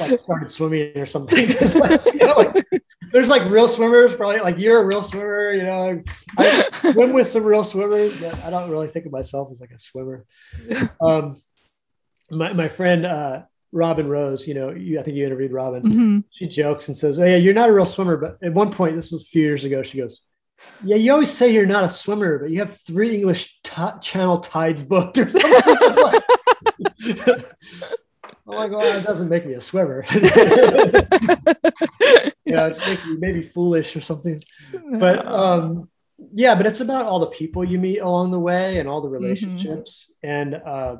[0.00, 1.38] like started swimming or something.
[1.80, 2.66] like, you know, like,
[3.12, 5.52] there's like real swimmers, probably like you're a real swimmer.
[5.52, 6.02] You know,
[6.38, 9.70] I swim with some real swimmers, but I don't really think of myself as like
[9.70, 10.24] a swimmer.
[11.00, 11.40] Um,
[12.30, 13.42] my, my friend uh,
[13.76, 15.82] Robin Rose, you know, you, I think you interviewed Robin.
[15.82, 16.18] Mm-hmm.
[16.30, 18.96] She jokes and says, "Oh yeah, you're not a real swimmer." But at one point,
[18.96, 20.22] this was a few years ago, she goes,
[20.82, 24.38] "Yeah, you always say you're not a swimmer, but you have three English t- Channel
[24.38, 26.20] tides booked or something."
[28.48, 30.04] I'm like, well, that doesn't make me a swimmer.
[32.86, 34.42] make me maybe foolish or something.
[34.92, 35.88] But um,
[36.32, 39.08] yeah, but it's about all the people you meet along the way and all the
[39.08, 39.22] mm-hmm.
[39.22, 40.12] relationships.
[40.24, 40.30] Mm-hmm.
[40.30, 40.96] And uh,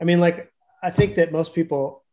[0.00, 0.52] I mean, like
[0.82, 2.04] I think that most people,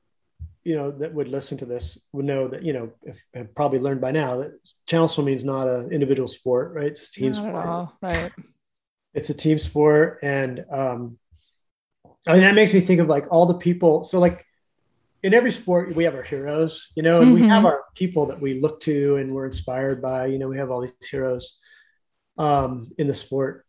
[0.63, 3.79] you know, that would listen to this would know that, you know, if, have probably
[3.79, 4.51] learned by now that
[4.85, 6.87] channel swimming is not an individual sport, right?
[6.87, 7.89] It's a team not sport.
[8.01, 8.31] Right.
[9.13, 10.19] It's a team sport.
[10.23, 11.17] And um,
[12.25, 14.03] I mean, that makes me think of like all the people.
[14.03, 14.45] So like
[15.21, 17.43] in every sport, we have our heroes, you know, and mm-hmm.
[17.43, 20.57] we have our people that we look to and we're inspired by, you know, we
[20.57, 21.57] have all these heroes
[22.37, 23.65] um, in the sport.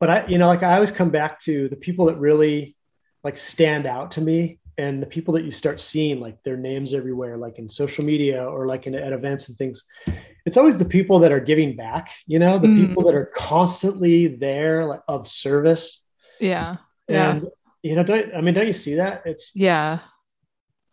[0.00, 2.76] But I, you know, like I always come back to the people that really
[3.24, 6.94] like stand out to me and the people that you start seeing like their names
[6.94, 9.84] everywhere like in social media or like in at events and things
[10.46, 12.86] it's always the people that are giving back you know the mm.
[12.86, 16.02] people that are constantly there like of service
[16.40, 16.76] yeah
[17.08, 17.48] and yeah.
[17.82, 19.98] you know don't i mean don't you see that it's yeah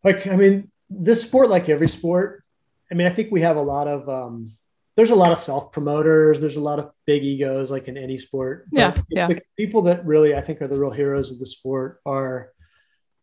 [0.03, 2.43] like i mean this sport like every sport
[2.91, 4.51] i mean i think we have a lot of um
[4.95, 6.39] there's a lot of self promoters.
[6.39, 8.65] There's a lot of big egos, like in any sport.
[8.71, 9.27] Yeah, it's yeah.
[9.27, 12.53] the people that really I think are the real heroes of the sport are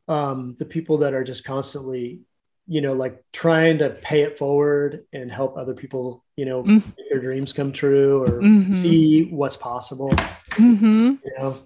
[0.08, 2.20] um, the people that are just constantly,
[2.66, 6.90] you know, like trying to pay it forward and help other people, you know, mm-hmm.
[7.10, 8.82] their dreams come true or mm-hmm.
[8.82, 10.10] see what's possible.
[10.10, 11.14] Mm-hmm.
[11.24, 11.56] You know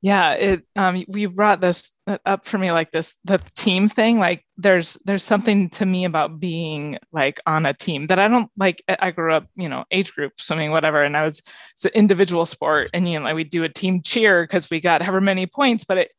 [0.00, 1.90] yeah it um we brought this
[2.24, 6.38] up for me like this the team thing like there's there's something to me about
[6.38, 10.14] being like on a team that i don't like i grew up you know age
[10.14, 11.42] group swimming whatever and i was
[11.72, 14.80] it's an individual sport and you know like we do a team cheer because we
[14.80, 16.12] got however many points but it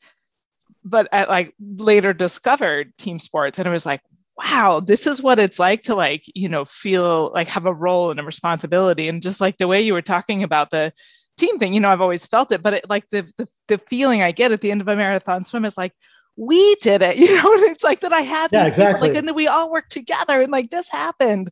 [0.83, 4.01] but I like later discovered team sports and it was like
[4.37, 8.09] wow this is what it's like to like you know feel like have a role
[8.11, 10.93] and a responsibility and just like the way you were talking about the
[11.39, 11.73] team thing.
[11.73, 14.51] You know, I've always felt it, but it, like the, the the feeling I get
[14.51, 15.93] at the end of a marathon swim is like,
[16.35, 17.17] we did it.
[17.17, 19.09] You know, it's like that I had these Yeah, people, exactly.
[19.09, 21.49] like, and then we all worked together, and like this happened.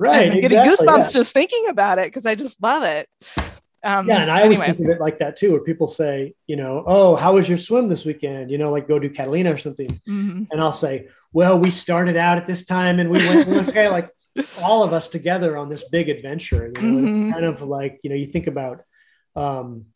[0.00, 0.26] Right.
[0.26, 1.20] And I'm getting goosebumps yeah.
[1.20, 3.08] just thinking about it because I just love it.
[3.86, 4.76] Um, Yeah, and I always anyway.
[4.76, 7.56] think of it like that too, where people say, you know, oh, how was your
[7.58, 8.50] swim this weekend?
[8.50, 10.00] You know, like go do Catalina or something.
[10.08, 10.48] Mhm.
[10.50, 13.88] And I'll say, well, we started out at this time and we went, we okay,
[13.88, 14.10] like
[14.64, 16.66] all of us together on this big adventure.
[16.74, 17.26] You know, Mhm.
[17.26, 18.82] it's kind of like, you know, you think about,
[19.36, 19.86] um,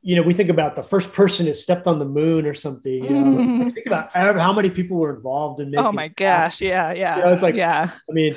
[0.00, 3.04] you know, we think about the first person who stepped on the moon or something.
[3.04, 3.74] You know, Mhm.
[3.74, 5.86] think about how many people were involved in making.
[5.86, 6.60] Oh my gosh.
[6.62, 6.92] Yeah.
[6.92, 7.16] Yeah.
[7.16, 7.90] You know, it's like- yeah.
[8.08, 8.34] I mean,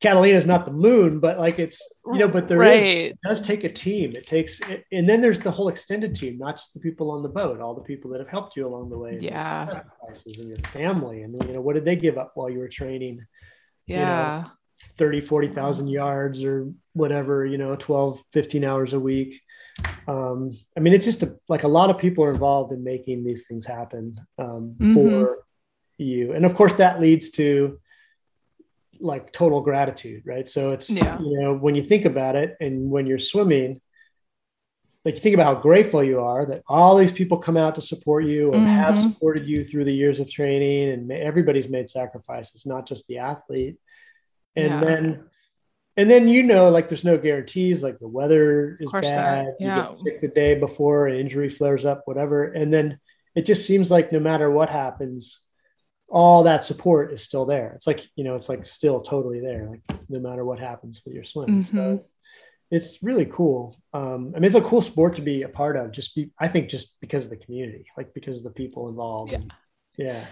[0.00, 2.82] Catalina is not the moon, but like it's, you know, but there is- right.
[3.10, 4.14] it does take a team.
[4.14, 4.60] It takes,
[4.92, 7.74] and then there's the whole extended team, not just the people on the boat, all
[7.74, 9.14] the people that have helped you along the way.
[9.14, 9.66] and Yeah.
[9.66, 11.22] sacrifices and your family.
[11.22, 13.26] And, you know, what did they give up while you were training
[13.88, 14.44] Yeah.
[14.96, 19.40] 30, 40,000 yards or whatever, you know, 12, 15 hours a week?
[20.06, 23.24] Um, I mean, it's just a, like a lot of people are involved in making
[23.24, 24.94] these things happen um, Mhm.
[24.94, 25.44] for
[25.98, 26.32] you.
[26.34, 27.80] And of course, that leads to
[29.00, 30.48] like total gratitude, right?
[30.48, 31.18] So it's, Yeah.
[31.20, 33.80] you know, when you think about it and when you're swimming,
[35.04, 37.80] like you think about how grateful you are that all these people come out to
[37.80, 39.02] support you or have Mhm.
[39.12, 43.76] supported you through the years of training and everybody's made sacrifices, not just the athlete.
[44.56, 44.80] And Yeah.
[44.80, 45.24] then,
[45.96, 49.76] and then you know, like there's no guarantees, like the weather is bad, Yeah.
[49.76, 52.44] you get sick the day before, an injury flares up, whatever.
[52.44, 52.98] And then
[53.34, 55.42] it just seems like no matter what happens,
[56.08, 57.72] all that support is still there.
[57.74, 61.14] It's like, you know, it's like still totally there, like no matter what happens with
[61.14, 61.62] your swim.
[61.64, 61.96] So Mhm.
[61.98, 62.10] it's,
[62.70, 63.76] it's really cool.
[63.92, 65.90] Um, I mean, it's a cool sport to be a part of.
[65.92, 69.32] Just be, I think, just because of the community, like because of the people involved.
[69.32, 69.38] Yeah.
[69.38, 69.52] And,
[69.96, 70.24] yeah.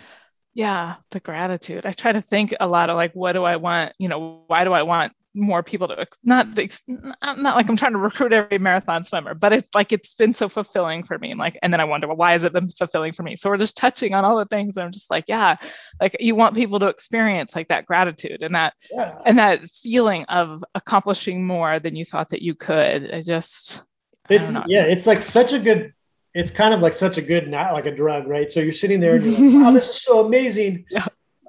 [0.55, 3.93] yeah the gratitude i try to think a lot of like what do i want
[3.99, 7.99] you know why do i want more people to not not like i'm trying to
[7.99, 11.59] recruit every marathon swimmer but it's like it's been so fulfilling for me and like
[11.63, 13.77] and then i wonder well, why has it been fulfilling for me so we're just
[13.77, 15.57] touching on all the things and i'm just like yeah
[16.01, 19.17] like you want people to experience like that gratitude and that Yeah.
[19.25, 23.85] and that feeling of accomplishing more than you thought that you could i just
[24.29, 25.93] It's don't yeah, it's like such a good.
[26.35, 28.51] It's kind of like such a good, not like a drug, right?
[28.51, 31.07] So you're sitting there and you're like, "Wow, this is so amazing." Yeah.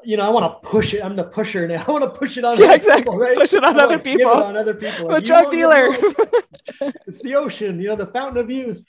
[0.08, 1.04] You know, I want to push it.
[1.04, 1.84] I'm the pusher now.
[1.88, 3.02] I want to push it on Yeah, other exactly.
[3.02, 3.36] people, right?
[3.36, 4.32] Push it on other people.
[4.32, 5.08] on other people.
[5.10, 5.88] Like, drug dealer
[7.08, 8.86] it's the ocean, you know, the fountain of youth,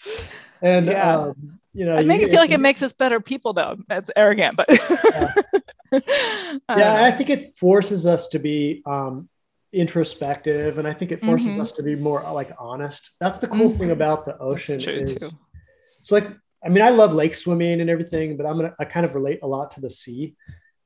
[0.63, 1.17] and Yeah.
[1.19, 3.77] um, you know, I make you- it feel like it makes us better people, though.
[3.89, 4.69] That's arrogant, but
[5.93, 7.03] yeah.
[7.05, 9.29] I think it forces us to be um,
[9.73, 11.61] introspective, and I think it forces Mhm.
[11.61, 13.11] us to be more like honest.
[13.21, 13.93] That's the cool thing Mhm.
[13.99, 14.77] about the ocean.
[14.81, 15.31] Is, too.
[15.99, 16.29] It's like
[16.65, 19.41] I mean, I love lake swimming and everything, but I'm gonna I kind of relate
[19.43, 20.35] a lot to the sea,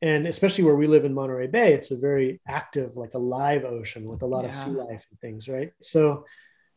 [0.03, 3.65] and especially where we live in Monterey Bay, it's a very active, like a live
[3.65, 5.73] ocean with a lot of sea life and things, right?
[5.81, 6.27] So,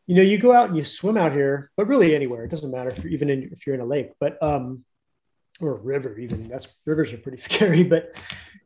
[0.05, 2.43] you know, you go out and you swim out here, but really anywhere.
[2.43, 4.85] It doesn't matter if you're even in, if you're in a lake, but um,
[5.59, 6.47] or a river even.
[6.47, 8.15] That's rivers are pretty scary, but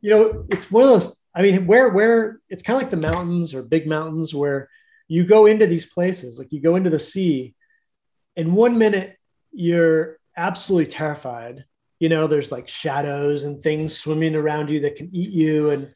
[0.02, 1.16] you know, it's one of those.
[1.34, 4.68] I mean, where where it's kind of like the mountains or big mountains where
[5.08, 7.54] you go into these places, like you go into the sea,
[8.36, 9.16] and one minute
[9.52, 11.64] you're absolutely terrified.
[12.00, 15.94] You know, there's like shadows and things swimming around you that can eat you, and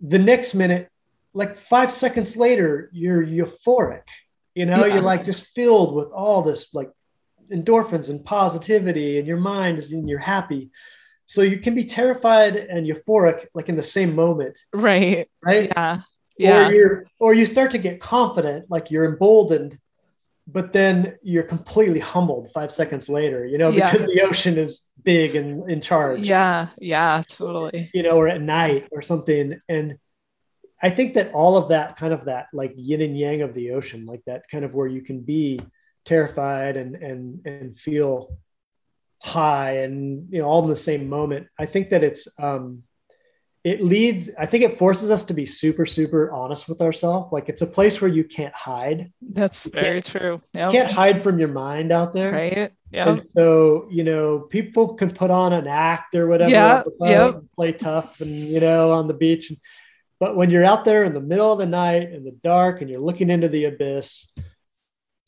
[0.00, 0.90] the next minute,
[1.34, 4.08] like five seconds later, you're euphoric.
[4.54, 4.94] You know, Yeah.
[4.94, 6.90] you're like just filled with all this like
[7.52, 10.70] endorphins and positivity, and your mind is and you're happy.
[11.26, 15.28] So you can be terrified and euphoric like in the same moment, Right.
[15.42, 15.70] right?
[15.76, 16.00] Yeah.
[16.38, 16.68] Yeah.
[16.68, 19.78] Or you're or you start to get confident, like you're emboldened,
[20.46, 23.90] but then you're completely humbled five seconds later, you know, Yeah.
[23.90, 26.20] because the ocean is big and in charge.
[26.20, 26.68] Yeah.
[26.78, 27.22] Yeah.
[27.26, 27.90] Totally.
[27.94, 29.60] You know, or at night or something.
[29.68, 29.98] And
[30.82, 33.70] I think that all of that kind of that like yin and yang of the
[33.72, 35.60] ocean, like that kind of where you can be
[36.04, 38.36] terrified and and and feel
[39.22, 41.46] high and you know all in the same moment.
[41.58, 42.82] I think that it's um
[43.64, 47.48] it leads i think it forces us to be super super honest with ourselves like
[47.48, 49.10] it's a place where you can't hide.
[49.22, 50.40] That's very true.
[50.54, 52.32] you can't hide from your mind out there.
[52.32, 52.72] Right.
[52.90, 53.08] Yeah.
[53.08, 57.42] and so you know people can put on an act or whatever Yeah, on yep.
[57.56, 59.50] play tough and you know on the beach.
[60.20, 62.88] But when you're out there in the middle of the night in the dark and
[62.88, 64.28] you're looking into the abyss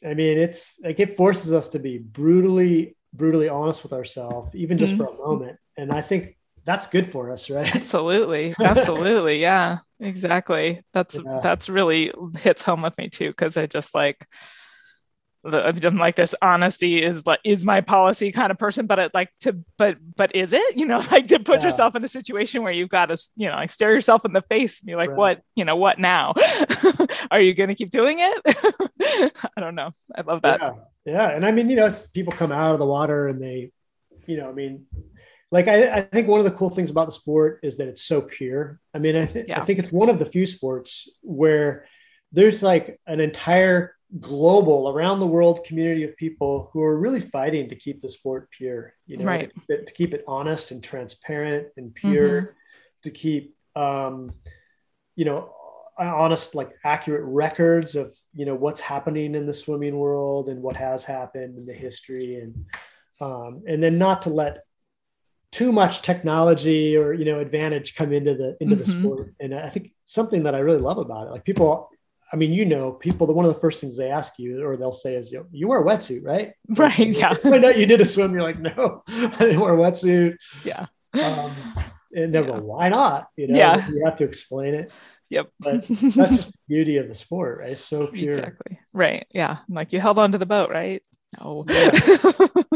[0.04, 4.76] i mean it's like it forces us to be brutally brutally honest with ourselves even
[4.76, 5.04] just mm-hmm.
[5.04, 5.58] for a moment.
[5.78, 6.35] And i think
[6.66, 8.54] that's good for us right Absolutely.
[8.58, 9.40] Absolutely.
[9.40, 9.78] Yeah.
[10.00, 10.82] Exactly.
[10.92, 11.40] That's Yeah.
[11.42, 14.26] that's really hits home with me too because I just like
[15.44, 19.30] I'm like this honesty is like is my policy kind of person, but it like
[19.40, 21.66] to but but is it you know like to put yeah.
[21.66, 24.42] yourself in a situation where you've got to you know like stare yourself in the
[24.42, 25.16] face and be like right.
[25.16, 26.34] what you know what now
[27.30, 28.42] are you going to keep doing it?
[29.56, 29.90] I don't know.
[30.16, 30.60] I love that.
[30.60, 30.72] Yeah.
[31.04, 33.70] yeah, and I mean you know it's people come out of the water and they
[34.26, 34.86] you know I mean
[35.50, 38.02] like I, I think one of the cool things about the sport is that it's
[38.02, 38.80] so pure.
[38.94, 39.60] I mean I, th- yeah.
[39.60, 41.86] I think it's one of the few sports where
[42.32, 47.68] there's like an entire global around the world community of people who are really fighting
[47.68, 49.50] to keep the sport pure you know right.
[49.68, 52.50] to, to, keep it honest and transparent and pure mm-hmm.
[53.02, 54.30] to keep um,
[55.16, 55.52] you know
[55.98, 60.76] honest like accurate records of you know what's happening in the swimming world and what
[60.76, 62.64] has happened in the history and
[63.20, 64.65] um, and then not to let
[65.52, 68.92] too much technology or you know advantage come into the into mm-hmm.
[68.92, 71.90] the sport and i think something that i really love about it like people
[72.32, 74.76] I mean, you know, people, the, one of the first things they ask you or
[74.76, 76.54] they'll say is, you, you wear a wetsuit, right?
[76.68, 76.98] Right.
[76.98, 77.34] yeah.
[77.44, 78.32] I know you did a swim.
[78.32, 80.36] You're like, no, I didn't wear a wetsuit.
[80.64, 80.86] Yeah.
[81.14, 81.52] Um,
[82.14, 82.58] and they're yeah.
[82.58, 83.28] why not?
[83.36, 83.88] You know, yeah.
[83.88, 84.90] you have to explain it.
[85.30, 85.50] Yep.
[85.60, 87.78] But that's just the beauty of the sport, right?
[87.78, 88.38] So pure.
[88.38, 88.80] Exactly.
[88.92, 89.26] Right.
[89.32, 89.58] Yeah.
[89.68, 91.02] Like you held onto the boat, right?
[91.40, 91.64] No.
[91.68, 91.90] Yeah.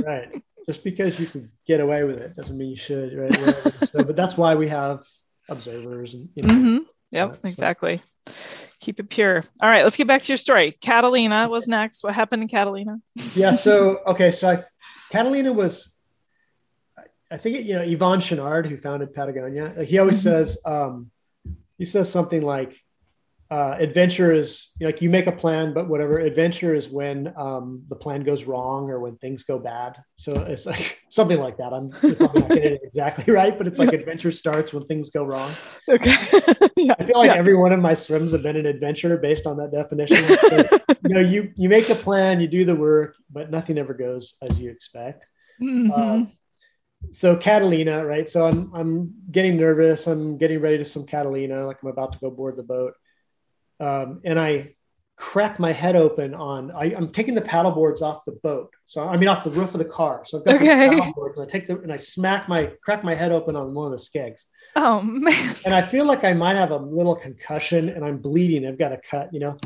[0.04, 0.42] right.
[0.66, 3.35] Just because you can get away with it doesn't mean you should, right?
[3.90, 5.05] so, but that's why we have
[5.49, 6.55] observers and you know.
[6.55, 6.79] Mm-hmm.
[7.12, 7.31] Yep.
[7.31, 7.40] Uh, so.
[7.44, 8.03] Exactly
[8.81, 9.44] keep it pure.
[9.62, 10.73] All right, let's get back to your story.
[10.73, 12.03] Catalina was next.
[12.03, 12.99] What happened in Catalina?
[13.35, 13.53] yeah.
[13.61, 14.62] So okay, so I,
[15.11, 15.92] Catalina was,
[17.31, 19.85] I think it, you know Yvon Chouinard who founded Patagonia.
[19.85, 20.44] He always mm-hmm.
[20.44, 21.11] says, um,
[21.79, 22.81] he says something like,
[23.50, 27.96] uh, adventure is like you make a plan, but whatever adventure is when um, the
[27.96, 30.00] plan goes wrong or when things go bad.
[30.14, 31.72] So it's like something like that.
[31.72, 35.50] I'm not getting it exactly right, but it's like adventure starts when things go wrong.
[35.88, 36.14] Okay.
[36.76, 36.94] yeah.
[36.96, 37.34] I feel like yeah.
[37.34, 40.18] every one of my swims have been an adventure based on that definition.
[40.18, 43.94] So, you know, you you make a plan, you do the work, but nothing ever
[43.94, 45.26] goes as you expect.
[45.60, 45.90] Mm-hmm.
[45.90, 46.26] Uh,
[47.10, 48.28] so Catalina, right?
[48.28, 50.06] So I'm I'm getting nervous.
[50.06, 52.94] I'm getting ready to swim Catalina, like I'm about to go board the boat
[53.81, 54.75] um, and I
[55.21, 56.71] crack my head open on.
[56.71, 59.75] I, am taking the paddle boards off the boat, so I mean off the roof
[59.75, 60.23] of the car.
[60.25, 60.88] So I've got okay.
[60.88, 63.55] the paddle boards, and I take the and I smack my crack my head open
[63.57, 64.45] on one of the skegs.
[64.77, 65.55] Oh man!
[65.64, 68.66] And I feel like I might have a little concussion, and I'm bleeding.
[68.66, 69.59] I've got a cut, you know.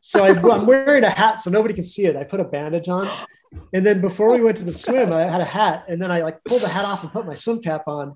[0.00, 2.16] So I, am wearing a hat so nobody can see it.
[2.16, 3.06] I put a bandage on,
[3.72, 6.22] and then before we went to the swim, I had a hat, and then I
[6.22, 8.14] like pulled the hat off and put my swim cap on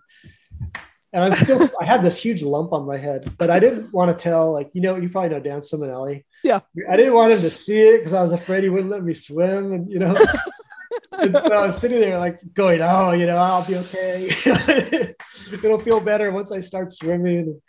[1.14, 4.16] and I'm still I had this huge lump on my head, but I didn't want
[4.16, 6.24] to tell like you know you probably know Dan Simonelli.
[6.42, 9.02] Yeah, I didn't want him to see it because I was afraid he wouldn't let
[9.02, 10.14] me swim, and you know.
[11.12, 15.14] and so I'm sitting there like going, oh, you know, I'll be okay.
[15.52, 17.60] It'll feel better once I start swimming,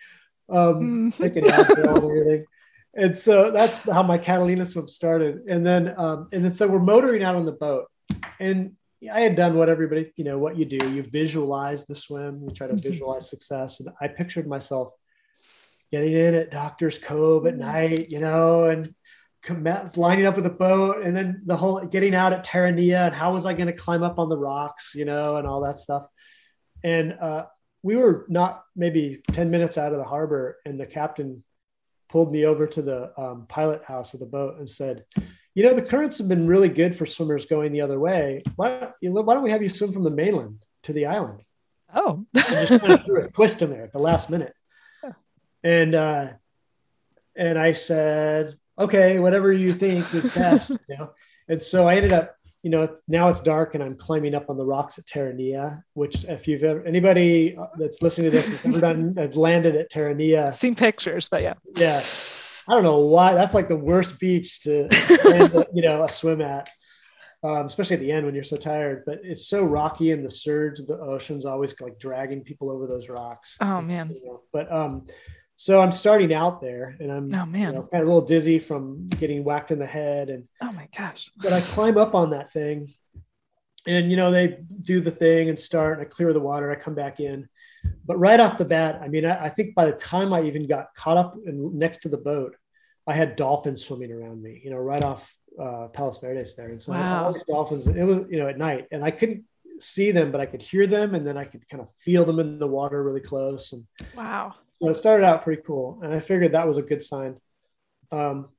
[0.49, 1.17] um, mm.
[1.17, 2.45] taking and everything.
[2.95, 5.41] And so that's how my Catalina swim started.
[5.47, 7.85] And then, um, and then so we're motoring out on the boat,
[8.39, 8.75] and
[9.09, 10.89] I had done what everybody, you know, what you do.
[10.89, 12.87] You visualize the swim, you try to mm-hmm.
[12.87, 13.79] visualize success.
[13.79, 14.93] And I pictured myself
[15.91, 17.61] getting in at Doctor's Cove at mm-hmm.
[17.61, 18.93] night, you know, and
[19.95, 23.31] lining up with a boat and then the whole getting out at Terranea and how
[23.31, 26.07] was I going to climb up on the rocks, you know, and all that stuff.
[26.83, 27.45] And uh,
[27.83, 31.43] we were not maybe 10 minutes out of the harbor and the captain
[32.09, 35.05] pulled me over to the um, pilot house of the boat and said,
[35.55, 38.43] you know, the currents have been really good for swimmers going the other way.
[38.57, 41.41] Why, why don't we have you swim from the mainland to the island?
[41.95, 44.53] Oh, and just kind of threw a twist in there at the last minute.
[45.63, 46.33] And uh,
[47.35, 50.69] and I said, okay, whatever you think is best.
[50.69, 51.09] you know?
[51.47, 54.57] And so I ended up, you know, now it's dark and I'm climbing up on
[54.57, 58.79] the rocks at Terranea, which if you've ever anybody that's listening to this has ever
[58.79, 62.03] done has landed at Terranea, seen pictures, but yeah, yeah
[62.67, 63.33] I don't know why.
[63.33, 64.87] That's like the worst beach to,
[65.73, 66.69] you know, a swim at,
[67.43, 69.03] um, especially at the end when you're so tired.
[69.05, 72.87] But it's so rocky, and the surge of the ocean's always like dragging people over
[72.87, 73.55] those rocks.
[73.61, 74.09] Oh man!
[74.09, 74.41] You know?
[74.51, 75.07] But um,
[75.57, 78.25] so I'm starting out there, and I'm oh man, you know, kind of a little
[78.25, 81.31] dizzy from getting whacked in the head, and oh my gosh!
[81.37, 82.93] But I climb up on that thing,
[83.85, 86.71] and you know they do the thing and start, and I clear the water.
[86.71, 87.47] I come back in
[88.05, 90.67] but right off the bat, I mean, I, I think by the time I even
[90.67, 92.55] got caught up in, next to the boat,
[93.07, 96.69] I had dolphins swimming around me, you know, right off uh, Palos Verdes there.
[96.69, 97.25] And so wow.
[97.25, 99.43] all these dolphins, it was, you know, at night and I couldn't
[99.79, 102.39] see them, but I could hear them and then I could kind of feel them
[102.39, 103.73] in the water really close.
[103.73, 104.55] And wow.
[104.81, 105.99] So it started out pretty cool.
[106.03, 107.37] And I figured that was a good sign.
[108.11, 108.49] Um,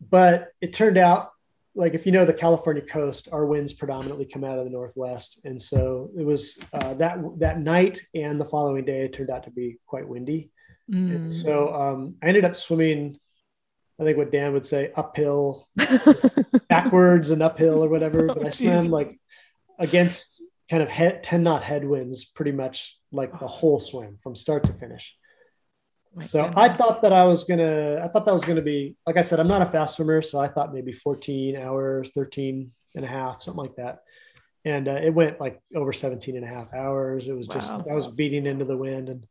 [0.00, 1.30] but it turned out
[1.74, 5.40] like if you know the California coast, our winds predominantly come out of the northwest,
[5.44, 9.44] and so it was uh, that that night and the following day it turned out
[9.44, 10.50] to be quite windy.
[10.90, 11.30] Mm.
[11.30, 13.18] So um, I ended up swimming
[14.00, 15.68] I think what Dan would say uphill,
[16.68, 18.26] backwards and uphill or whatever.
[18.34, 18.88] But Oh, I swam geez.
[18.88, 19.20] like
[19.78, 24.64] against kind of head, 10 knot headwinds pretty much like the whole swim from start
[24.64, 25.16] to finish.
[26.14, 29.16] My so I thought that I was gonna, I thought that was gonna be, like
[29.16, 33.04] I said, I'm not a fast swimmer, so I thought maybe 14 hours, 13 and
[33.04, 34.00] a half, something like that.
[34.64, 37.28] And uh, it went like over 17 and a half hours.
[37.28, 39.08] It was just, I was beating into the wind.
[39.10, 39.26] And,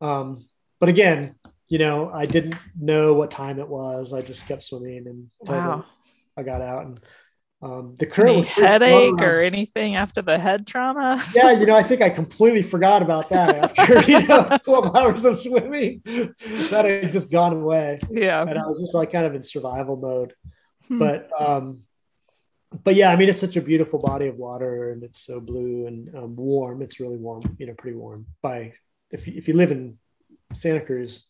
[0.00, 0.46] um,
[0.80, 1.34] but again,
[1.68, 4.12] you know, I didn't know what time it was.
[4.12, 5.84] I just kept swimming and Wow.
[6.36, 7.00] I got out and,
[7.60, 11.22] um, the current Any headache or anything after the head trauma?
[11.34, 15.24] yeah, you know, I think I completely forgot about that after you know 12 hours
[15.24, 16.00] of swimming.
[16.04, 17.98] That had just gone away.
[18.10, 18.42] yeah.
[18.42, 20.34] And I was just like kind of in survival mode.
[20.86, 20.98] Hmm.
[20.98, 21.82] But um
[22.84, 25.86] but yeah, I mean it's such a beautiful body of water and it's so blue
[25.86, 26.80] and um, warm.
[26.82, 28.26] It's really warm, you know, pretty warm.
[28.40, 28.74] By
[29.10, 29.98] if you, if you live in
[30.52, 31.27] Santa Cruz,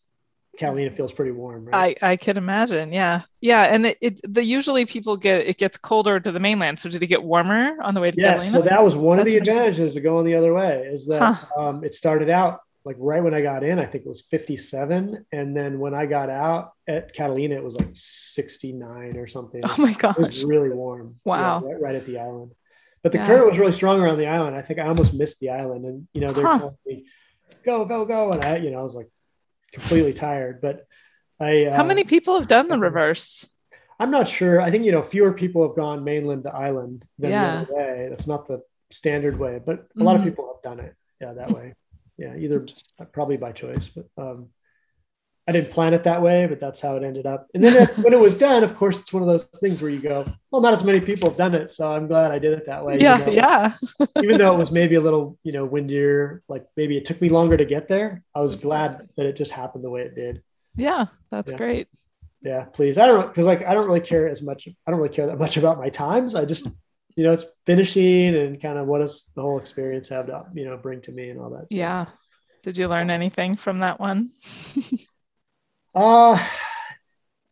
[0.59, 1.97] Catalina feels pretty warm, right?
[2.03, 2.91] I, I could imagine.
[2.91, 3.21] Yeah.
[3.41, 3.63] Yeah.
[3.63, 6.77] And it, it the usually people get it gets colder to the mainland.
[6.79, 8.63] So did it get warmer on the way to Yes, Catalina?
[8.63, 11.61] so that was one of the advantages of going the other way is that Huh.
[11.61, 15.25] um, it started out like right when I got in, I think it was 57,
[15.33, 19.61] and then when I got out at Catalina, it was like 69 or something.
[19.63, 20.43] oh my It was gosh.
[20.43, 21.15] really warm.
[21.25, 21.61] Wow.
[21.61, 22.51] Yeah, right, right at the island.
[23.03, 23.27] But the Yeah.
[23.27, 24.55] current was really strong around the island.
[24.55, 26.57] I think I almost missed the island, and you know they're Huh.
[26.57, 27.05] telling me,
[27.65, 29.07] "Go, go, go!" And I, you know, I was like
[29.73, 30.61] completely tired.
[30.61, 30.85] But
[31.39, 33.47] I, uh, How many people have done the reverse?
[33.99, 34.61] I'm not sure.
[34.61, 37.43] I think you know fewer people have gone mainland to island than Yeah.
[37.43, 38.07] the other way.
[38.09, 38.61] That's not the
[38.91, 40.25] standard way, but a lot of Mhm.
[40.25, 40.95] people have done it.
[41.21, 41.73] Yeah, that way.
[42.17, 42.65] Yeah, either
[43.11, 44.49] probably by choice, but um,
[45.49, 47.47] I didn't plan it that way, but that's how it ended up.
[47.55, 49.99] And then when it was done, of course, it's one of those things where you
[49.99, 52.67] go, "Well, not as many people have done it, so I'm glad I did it
[52.67, 53.17] that way." even Yeah.
[53.25, 53.73] though- Yeah.
[54.23, 57.29] even though it was maybe a little, you know, windier, like maybe it took me
[57.29, 58.21] longer to get there.
[58.35, 60.43] I was glad that it just happened the way it did.
[60.75, 61.07] Yeah.
[61.31, 61.57] That's Yeah.
[61.57, 61.87] great.
[62.43, 62.99] Yeah, please.
[62.99, 64.67] I don't because like I don't really care as much.
[64.85, 66.35] I don't really care that much about my times.
[66.35, 66.67] I just,
[67.15, 70.65] you know, it's finishing and kind of what does the whole experience have to, you
[70.65, 71.71] know, bring to me and all that.
[71.71, 72.05] So, Yeah.
[72.61, 74.29] Did you learn anything from that one?
[75.99, 76.41] Uh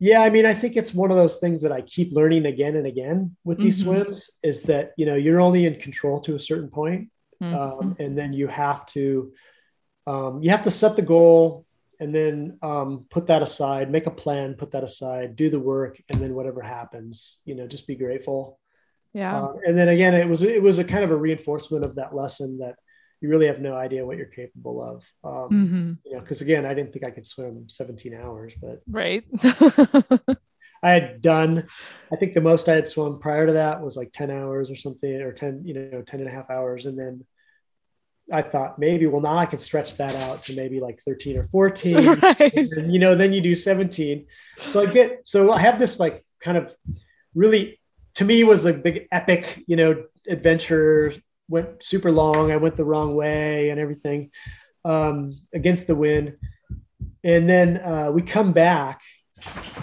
[0.00, 2.76] yeah, I mean, I think it's one of those things that I keep learning again
[2.76, 3.82] and again with these Mhm.
[3.82, 7.10] swims is that, you know, you're only in control to a certain point.
[7.42, 7.54] Mhm.
[7.54, 9.32] um, and then you have to
[10.08, 11.66] um, you have to set the goal
[12.00, 16.00] and then um, put that aside make a plan put that aside do the work
[16.08, 18.58] and then whatever happens you know just be grateful
[19.12, 19.40] yeah.
[19.40, 22.12] uh, and then again it was it was a kind of a reinforcement of that
[22.12, 22.74] lesson that
[23.20, 26.64] you really have no idea what you're capable of um, hmm you know because again
[26.64, 29.24] i didn't think i could swim 17 hours but Right.
[30.82, 31.66] i had done
[32.12, 34.76] i think the most i had swum prior to that was like 10 hours or
[34.76, 37.24] something or 10 you know 10 and a half hours and then
[38.32, 41.44] i thought maybe well now i can stretch that out to maybe like 13 or
[41.44, 42.54] 14 right.
[42.54, 46.24] and you know then you do 17 so i get so i have this like
[46.40, 46.74] kind of
[47.34, 47.80] really
[48.14, 51.12] to me was a big epic you know adventure
[51.48, 52.52] went super long.
[52.52, 54.30] I went the wrong way and everything
[54.84, 56.36] um, against the wind.
[57.24, 59.00] And then uh, we come back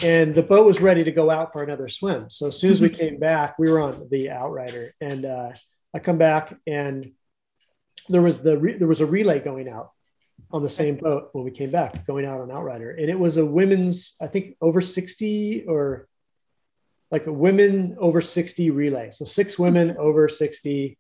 [0.02, 2.30] and the boat was ready to go out for another swim.
[2.30, 5.52] So as soon as we came back we were on the outrider and uh,
[5.94, 7.12] i come back and
[8.10, 9.92] there was the re- there was a relay going out
[10.52, 12.92] on the same boat when we came back going out on outrider.
[12.92, 16.08] And it was a women's i think over 60 or
[17.12, 19.12] like a women over 60 relay.
[19.12, 20.98] So six women over 60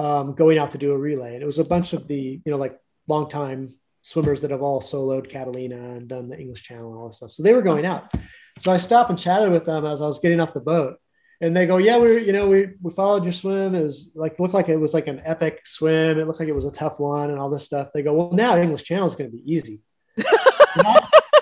[0.00, 2.50] um, going out to do a relay and it was a bunch of the you
[2.50, 6.90] know like long time swimmers that have all soloed catalina and done the english channel
[6.90, 8.10] and all this stuff so they were going out
[8.58, 10.96] so i stopped and chatted with them as i was getting off the boat
[11.42, 13.74] and they go, yeah, we are you know, we we followed your swim.
[13.74, 16.18] It was like looked like it was like an epic swim.
[16.18, 17.88] It looked like it was a tough one and all this stuff.
[17.94, 19.80] They go, well, now the English Channel is going to be easy.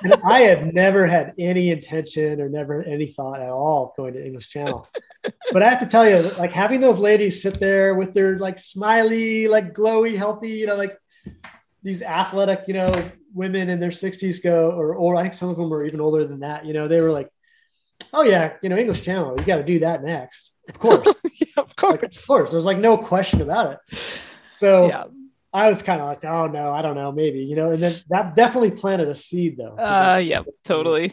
[0.03, 4.15] and, I, had never had any intention or never any thought at all of going
[4.15, 4.87] to English Channel.
[5.53, 8.59] But I have to tell you, like having those ladies sit there with their like
[8.59, 10.97] smiley, like glowy, healthy, you know, like
[11.83, 15.57] these athletic, you know, women in their 60s go, or or I think some of
[15.57, 16.67] them were even older than that.
[16.67, 17.29] You know, they were like,
[18.13, 20.53] oh yeah, you know, English Channel, you got to do that next.
[20.69, 21.03] Of course,
[21.41, 22.27] yeah, of like, of course.
[22.27, 22.51] course.
[22.53, 23.99] There's like no question about it.
[24.53, 25.05] So Yeah.
[25.53, 27.93] I was kind of like, oh no, I don't know, maybe, you know, and then
[28.11, 29.77] that definitely planted a seed though.
[29.79, 31.13] Uh, like, yeah, totally.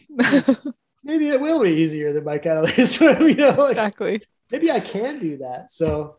[1.03, 4.21] maybe it will be easier than my Catalina swim, you know, like exactly.
[4.51, 5.71] maybe I can do that.
[5.71, 6.17] So,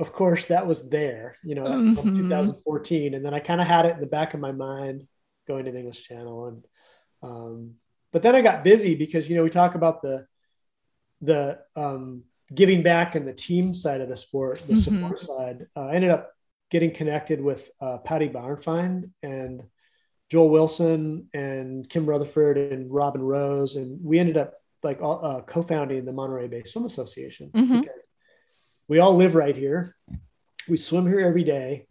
[0.00, 1.64] of course, that was there, you know,
[1.94, 2.16] from Mhm.
[2.18, 5.06] 2014, and then I kind of had it in the back of my mind
[5.46, 6.64] going to the English Channel, and
[7.22, 7.74] um,
[8.12, 10.26] but then I got busy because you know we talk about the
[11.20, 12.22] the um,
[12.54, 14.78] giving back and the team side of the sport, the Mhm.
[14.78, 15.66] support side.
[15.76, 16.30] Uh, I ended up
[16.70, 19.62] getting connected with uh, Patty Bauernfeind and
[20.30, 26.04] Joel Wilson and Kim Rutherford and Robin Rose, and we ended up like uh, co-founding
[26.04, 27.80] the Monterey Bay Swim Association Mhm.
[27.82, 28.08] because
[28.88, 29.96] we all live right here.
[30.68, 31.86] We swim here every day.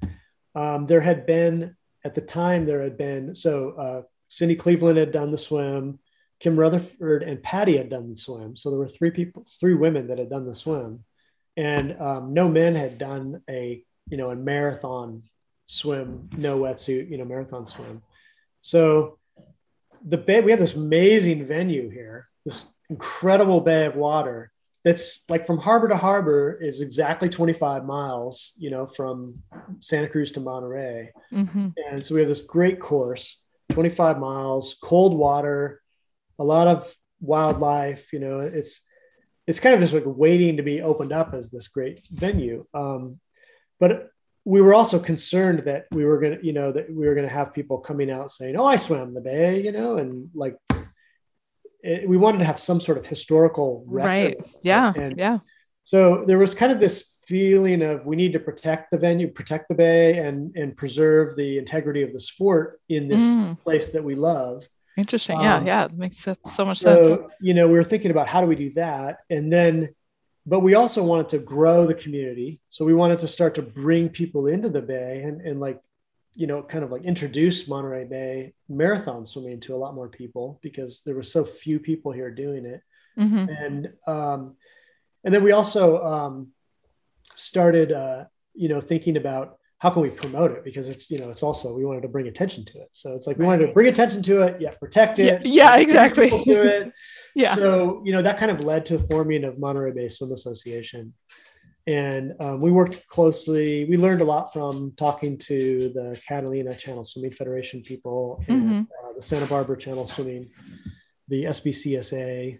[0.55, 1.75] Um, there had been
[2.05, 5.99] at the time there had been so uh, Cindy Cleveland had done the swim,
[6.39, 8.55] Kim Rutherford and Patty had done the swim.
[8.55, 11.03] So there were three people, three women that had done the swim,
[11.57, 15.23] and um, no men had done a you know a marathon
[15.67, 18.01] swim, no wetsuit, you know marathon swim.
[18.61, 19.17] So
[20.05, 24.51] the bay, we have this amazing venue here, this incredible bay of water
[24.83, 29.43] that's like from harbor to harbor is exactly 25 miles, you know, from
[29.79, 31.11] Santa Cruz to Monterey.
[31.29, 35.81] hmm And so we have this great course, 25 miles, cold water,
[36.39, 38.79] a lot of wildlife, you know, it's
[39.45, 42.65] it's kind of just like waiting to be opened up as this great venue.
[42.73, 43.19] Um,
[43.80, 44.09] but
[44.45, 47.28] we were also concerned that we were going to, you know, that we were going
[47.28, 50.55] to have people coming out saying, "Oh, I swam the bay," you know, and like
[51.84, 54.07] it, we wanted to have some sort of historical record.
[54.07, 54.47] Right.
[54.63, 54.93] Yeah.
[54.95, 55.39] And yeah.
[55.86, 59.67] so there was kind of this feeling of we need to protect the venue, protect
[59.69, 63.59] the bay, and and preserve the integrity of the sport in this Mm.
[63.59, 64.65] place that we love.
[64.97, 65.39] Interesting.
[65.41, 65.57] yeah.
[65.57, 65.86] um, Yeah.
[65.86, 67.07] It makes so- so much sense.
[67.07, 69.89] So you know, we were thinking about how do we do that, and then,
[70.47, 72.61] but we also wanted to grow the community.
[72.69, 75.79] So we wanted to start to bring people into the bay and and like,
[76.35, 80.59] you know, kind of like introduce Monterey Bay marathon swimming to a lot more people
[80.63, 82.81] because there were so few people here doing it
[83.17, 84.55] hmm and um,
[85.23, 86.47] and then we also um,
[87.35, 91.30] started uh, you know thinking about how can we promote it because it's you know
[91.30, 93.73] it's also we wanted to bring attention to it so it's like we wanted to
[93.73, 96.30] bring attention to it yeah protect it yeah, bring exactly.
[96.30, 96.91] to it
[97.36, 97.53] Yeah.
[97.53, 101.13] so you know that kind of led to the forming of monterey bay swim association
[101.86, 107.05] and um, we worked closely we learned a lot from talking to the catalina channel
[107.05, 108.82] swimming federation people and Mhm.
[108.84, 110.49] uh, the santa barbara channel swimming
[111.28, 112.59] the sbcsa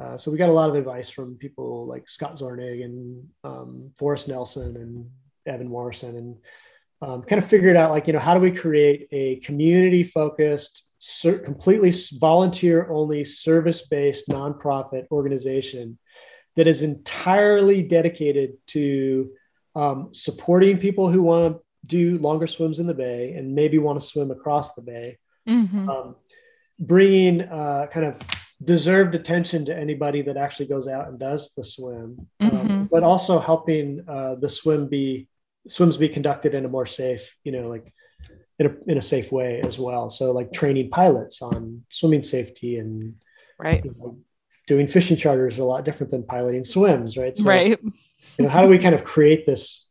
[0.00, 3.90] uh, so we got a lot of advice from people like Scott Zornig and um,
[3.98, 5.10] Forrest Nelson and
[5.46, 6.36] Evan Morrison, and
[7.00, 10.84] um, kind of figured out like you know how do we create a community focused,
[10.98, 15.98] ser- completely volunteer only, service based nonprofit organization
[16.56, 19.30] that is entirely dedicated to
[19.74, 23.98] um, supporting people who want to do longer swims in the bay and maybe want
[23.98, 25.18] to swim across the bay.
[25.46, 26.16] Hmm um,
[26.78, 28.18] bringing uh, kind of
[28.62, 32.90] deserved attention to anybody that actually goes out and does the swim, um, Mhm.
[32.90, 35.26] but also helping uh, the swim be
[35.68, 37.92] swims be conducted in a more safe, you know, like
[38.58, 40.10] in a, in a safe way as well.
[40.10, 43.14] So like training pilots on swimming safety and
[43.58, 43.84] Right.
[43.84, 44.18] you know,
[44.66, 47.36] doing fishing charters is a lot different than piloting swims, right?
[47.36, 47.68] So, right.
[47.68, 49.86] you know, how do we kind of create this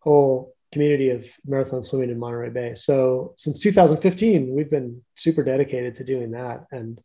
[0.00, 2.74] whole community of marathon swimming in Monterey Bay?
[2.74, 6.66] So since 2015, we've been super dedicated to doing that.
[6.70, 7.00] And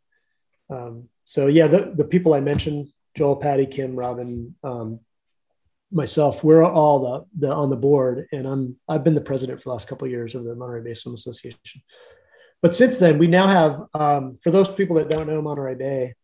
[0.68, 5.00] um, so, yeah, the, the people I mentioned, Joel, Patty, Kim, Robin, um,
[5.92, 9.64] myself, we're all the, the on the board, and I'm I've been the president for
[9.70, 11.82] the last couple of years of the Monterey Bay Swim Association.
[12.62, 16.14] But since then, we now have um, for those people that don't know Monterey Bay,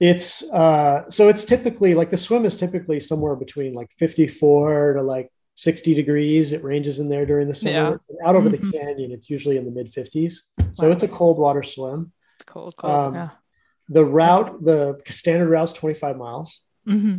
[0.00, 5.02] it's uh, so it's typically like the swim is typically somewhere between like 54 to
[5.02, 6.52] like 60 degrees.
[6.52, 8.00] It ranges in there during the summer.
[8.24, 8.60] Out over Mhm.
[8.72, 10.42] the canyon, it's usually in the mid 50s.
[10.72, 10.92] So Wow.
[10.92, 12.12] it's a cold water swim.
[12.36, 12.92] It's cold, cold.
[12.92, 13.30] Um, yeah.
[13.88, 16.60] The route, the standard route is 25 miles.
[16.86, 17.18] hmm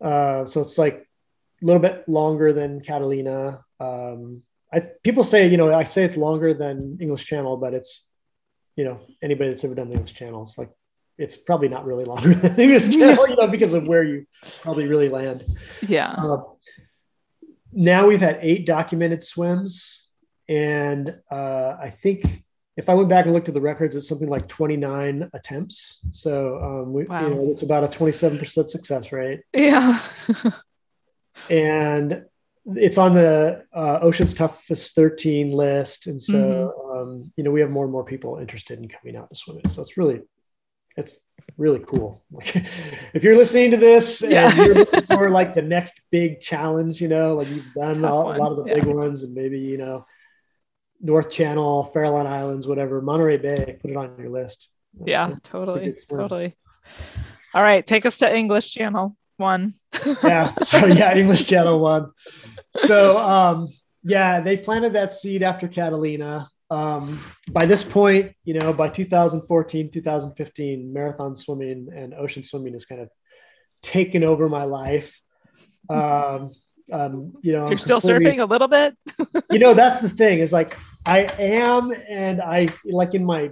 [0.00, 1.06] Uh, so it's like
[1.62, 3.64] a little bit longer than Catalina.
[3.80, 4.42] Um,
[4.72, 8.06] I, people say, you know, I say it's longer than English Channel, but it's,
[8.76, 10.70] you know, anybody that's ever done the English Channel, it's like,
[11.18, 14.26] it's probably not really longer than English Channel, you know, because of where you
[14.60, 15.46] probably really land.
[15.86, 16.10] Yeah.
[16.10, 16.42] Uh,
[17.72, 20.08] now we've had eight documented swims,
[20.48, 22.44] and uh, I think
[22.76, 26.00] if I went back and looked at the records, it's something like 29 attempts.
[26.10, 27.22] So um, we, Wow.
[27.28, 29.98] you know, it's about a 27% success rate, Yeah.
[31.50, 32.24] and
[32.74, 36.06] it's on the uh, Ocean's Toughest 13 list.
[36.06, 36.98] And so, Mm-hmm.
[36.98, 39.60] um, you know, we have more and more people interested in coming out to swim
[39.64, 39.70] it.
[39.70, 40.22] So it's really,
[40.96, 41.20] it's
[41.56, 42.24] really cool.
[43.14, 44.48] if you're listening to this Yeah.
[44.48, 48.34] and you're looking for like the next big challenge, you know, like you've done all,
[48.34, 48.74] a lot of the yeah.
[48.74, 50.04] big ones and maybe, you know,
[51.00, 54.70] North Channel, Farallon Islands, whatever, Monterey Bay, put it on your list.
[55.04, 55.30] yeah.
[55.30, 55.94] It's Totally.
[56.08, 56.56] Totally.
[57.54, 57.86] All right.
[57.86, 59.72] Take us to English Channel one.
[60.22, 60.54] yeah.
[60.62, 62.10] So yeah, English Channel one.
[62.86, 63.66] So um,
[64.02, 66.48] yeah, they planted that seed after Catalina.
[66.68, 67.20] Um,
[67.52, 73.00] by this point, you know, by 2014, 2015, marathon swimming and ocean swimming has kind
[73.00, 73.08] of
[73.82, 75.20] taken over my life.
[75.88, 76.50] Um,
[76.92, 78.96] um, you know, you're I'm still surfing a little bit.
[79.50, 83.50] you know, that's the thing is like I am, and I like in my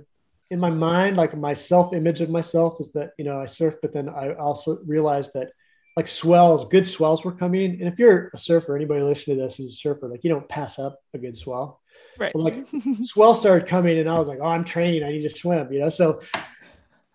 [0.51, 3.77] in my mind, like my self image of myself is that you know I surf,
[3.83, 5.51] but then I also realized that
[5.97, 7.81] like swells, good swells were coming.
[7.81, 10.49] And if you're a surfer, anybody listening to this who's a surfer, like you don't
[10.49, 11.81] pass up a good swell.
[12.19, 12.33] Right.
[12.33, 12.65] But like
[13.05, 15.03] swell started coming, and I was like, oh, I'm training.
[15.03, 15.73] I need to swim.
[15.73, 16.21] You know, so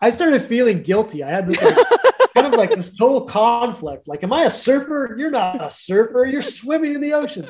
[0.02, 1.24] I started feeling guilty.
[1.24, 1.76] I had this like,
[2.34, 4.08] kind of like this total conflict.
[4.08, 5.16] Like, am I a surfer?
[5.18, 6.26] You're not a surfer.
[6.26, 7.48] You're swimming in the ocean.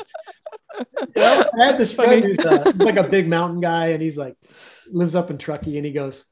[0.78, 1.44] You know?
[1.60, 4.36] I had this friend who's uh, like a big mountain guy, and he's like
[4.92, 6.26] lives up in Truckee, and he goes,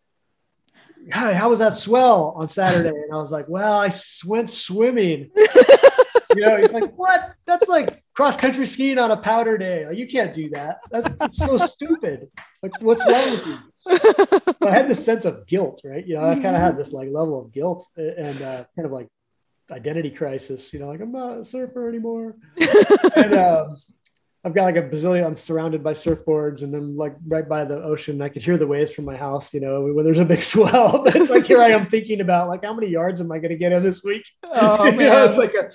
[1.12, 3.92] "Hi, how was that swell on Saturday?" And I was like, "Well, I
[4.26, 5.32] went swimming."
[6.36, 7.34] you know, he's like, "What?
[7.46, 9.86] That's like cross country skiing on a powder day.
[9.86, 10.78] Like, you can't do that.
[10.92, 12.30] That's, that's so stupid.
[12.62, 13.58] Like, what's wrong with you?"
[14.62, 16.06] I had this sense of guilt, right?
[16.06, 18.92] You know, I kind of had this like level of guilt and uh, kind of
[18.92, 19.08] like
[19.72, 20.74] identity crisis.
[20.74, 22.36] You know, like I'm not a surfer anymore.
[23.16, 23.76] and um,
[24.44, 25.26] I've got like a bazillion.
[25.26, 28.22] I'm surrounded by surfboards, and then like right by the ocean.
[28.22, 29.54] I could hear the waves from my house.
[29.54, 31.04] You know, when there's a big swell.
[31.04, 33.50] But it's like here I am thinking about like how many yards am I going
[33.52, 34.26] to get in this week?
[34.60, 35.70] Oh man, know, it's like a,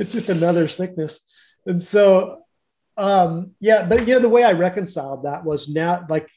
[0.00, 1.20] it's just another sickness.
[1.66, 2.40] And so,
[2.96, 6.28] um, yeah, but you know, the way I reconciled that was now like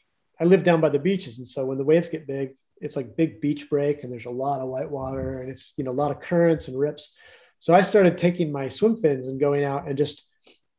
[0.42, 3.16] I live down by the beaches, and so when the waves get big, it's like
[3.16, 5.94] big beach break, and there's a lot of white water, and it's you know a
[5.94, 7.14] lot of currents and rips.
[7.60, 10.24] So I started taking my swim fins and going out and just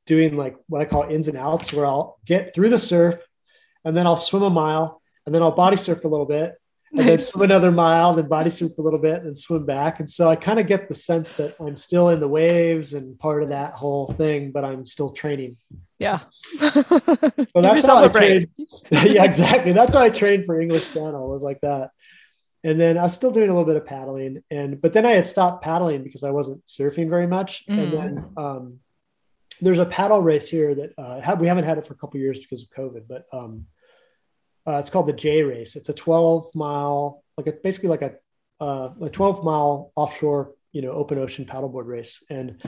[0.04, 3.20] doing like what I call ins and outs, where I'll get through the surf,
[3.84, 6.54] and then I'll swim a mile, and then I'll body surf a little bit,
[6.98, 9.98] and then swim another mile, then body surf a little bit, and swim back.
[10.00, 13.18] And so I kind of get the sense that I'm still in the waves and
[13.18, 15.56] part of that whole thing, but I'm still training.
[15.98, 16.20] Yeah.
[16.56, 16.68] so
[17.54, 18.48] that's how I trained.
[18.90, 19.72] yeah, exactly.
[19.72, 21.92] That's how I trained for English Channel it was like that.
[22.62, 25.12] And then I was still doing a little bit of paddling, and but then I
[25.12, 27.64] had stopped paddling because I wasn't surfing very much.
[27.68, 27.82] Mm.
[27.82, 28.78] And then um,
[29.60, 32.38] there's a paddle race here that uh, we haven't had it for a couple years
[32.38, 33.66] because of COVID, but um,
[34.66, 35.76] uh, it's called the J Race.
[35.76, 38.14] It's a 12 mile, like a, basically like a
[38.60, 42.62] uh, a 12 mile offshore, you know, open ocean paddleboard race, and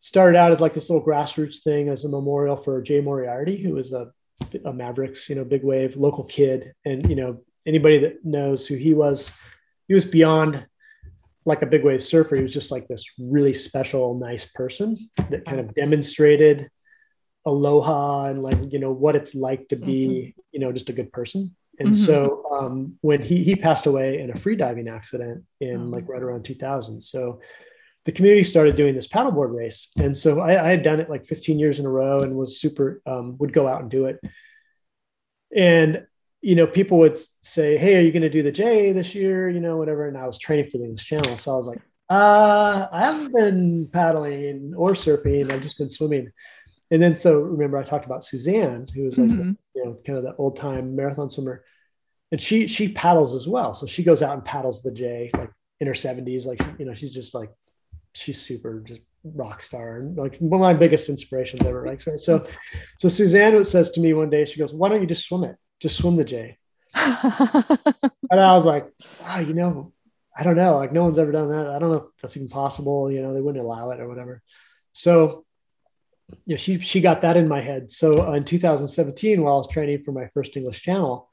[0.00, 3.74] started out as like this little grassroots thing as a memorial for Jay Moriarty, who
[3.74, 4.10] was a,
[4.64, 6.72] a Mavericks, you know, big wave local kid.
[6.84, 9.30] And, you know, anybody that knows who he was,
[9.86, 10.66] he was beyond
[11.44, 12.36] like a big wave surfer.
[12.36, 16.70] He was just like this really special, nice person that kind of demonstrated
[17.46, 20.40] aloha and like, you know, what it's like to be, mm-hmm.
[20.52, 21.54] you know, just a good person.
[21.78, 22.04] And mm-hmm.
[22.04, 25.84] so um, when he, he passed away in a free diving accident in oh.
[25.84, 27.00] like right around 2000.
[27.00, 27.40] So
[28.04, 29.90] the community started doing this paddleboard race.
[29.96, 32.60] And so I, I, had done it like 15 years in a row and was
[32.60, 34.20] super, um, would go out and do it.
[35.54, 36.06] And,
[36.42, 39.48] you know, people would say, Hey, are you going to do the J this year?
[39.50, 40.06] You know, whatever.
[40.06, 41.36] And I was training for the English channel.
[41.36, 41.80] So I was like,
[42.10, 45.50] uh, I haven't been paddling or surfing.
[45.50, 46.32] I've just been swimming.
[46.90, 49.52] And then, so remember I talked about Suzanne, who was like, mm-hmm.
[49.74, 51.64] you know, kind of the old time marathon swimmer
[52.32, 53.74] and she, she paddles as well.
[53.74, 56.46] So she goes out and paddles the J like in her seventies.
[56.46, 57.50] Like, you know, she's just like
[58.14, 61.86] she's super just rock star and like one of my biggest inspirations ever.
[61.86, 62.46] Like so, so,
[62.98, 65.56] so Suzanne says to me one day, she goes, "Why don't you just swim it?
[65.80, 66.58] Just swim the J."
[66.94, 68.88] and I was like,
[69.22, 69.92] "Wow, you know,
[70.36, 70.76] I don't know.
[70.76, 71.68] Like no one's ever done that.
[71.68, 73.10] I don't know if that's even possible.
[73.10, 74.42] You know, they wouldn't allow it or whatever."
[74.92, 75.44] So,
[76.46, 77.90] yeah, she she got that in my head.
[77.90, 81.28] So uh, in 2017, while I was training for my first English channel,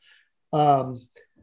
[0.53, 0.99] um,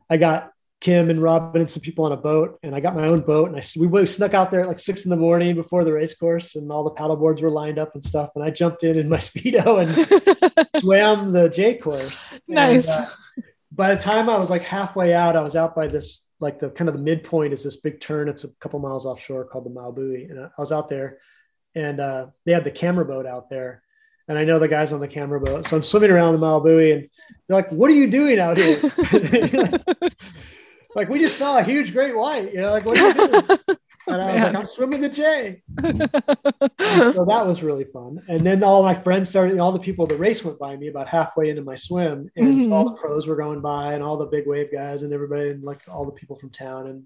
[0.08, 0.50] I got
[0.80, 3.48] Kim and Robin and some people on a boat, and I got my own boat,
[3.48, 6.14] and I we snuck out there at like six in the morning before the race
[6.14, 8.98] course, and all the paddle boards were lined up and stuff, and I jumped in
[8.98, 12.16] in my speedo and swam the J course.
[12.46, 12.88] Nice.
[12.88, 13.10] And, uh,
[13.72, 16.68] by the time I was like halfway out, I was out by this like the
[16.68, 18.28] kind of the midpoint is this big turn.
[18.28, 21.18] It's a couple miles offshore called the Maubui, and I was out there,
[21.74, 23.82] and uh, they had the camera boat out there,
[24.28, 26.92] and I know the guys on the camera boat, so I'm swimming around the Maubui,
[26.94, 27.08] and
[27.48, 28.80] they're like, "What are you doing out here?"
[30.94, 33.58] like we just saw a huge great white, you know, like what are you doing?
[34.06, 34.42] And I was Man.
[34.42, 35.62] like, I'm swimming the J.
[37.14, 38.22] so that was really fun.
[38.28, 41.08] And then all my friends started, all the people, the race went by me about
[41.08, 42.72] halfway into my swim, and mm-hmm.
[42.72, 45.64] all the pros were going by, and all the big wave guys, and everybody, and
[45.64, 47.04] like all the people from town, and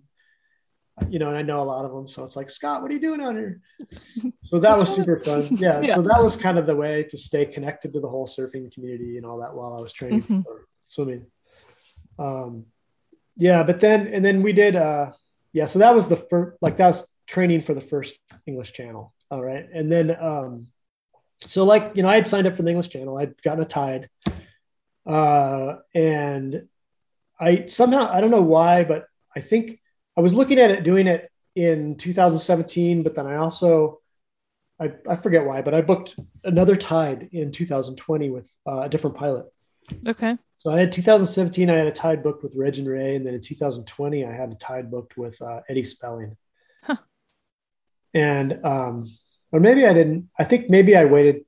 [1.09, 2.09] you know, and I know a lot of them.
[2.09, 3.61] So it's like, Scott, what are you doing out here?
[4.45, 5.47] So that was super fun.
[5.51, 8.27] Yeah, yeah, So that was kind of the way to stay connected to the whole
[8.27, 10.41] surfing community and all that while I was training mm-hmm.
[10.41, 11.27] for swimming.
[12.19, 12.65] Um,
[13.39, 15.11] yeah but then and then we did uh
[15.53, 19.15] yeah so that was the first like that was training for the first english channel
[19.31, 20.67] all right and then um
[21.47, 23.67] so like you know i had signed up for the english channel i'd gotten a
[23.67, 24.11] tide
[25.07, 26.67] uh and
[27.41, 29.81] i somehow i don't know why but i think
[30.19, 33.99] i was looking at it doing it in 2017 but then i also
[34.81, 36.15] I, I forget why, but I booked
[36.45, 39.47] another tide in 2020 with uh, a different pilot.
[40.07, 40.37] Okay.
[40.55, 43.35] So I had 2017, I had a tide booked with Reg and Ray, and then
[43.35, 46.37] in 2020, I had a tide booked with uh, Eddie Spelling.
[46.85, 46.97] Huh.
[48.15, 49.07] And um,
[49.51, 50.29] or maybe I didn't.
[50.39, 51.45] I think maybe I waited.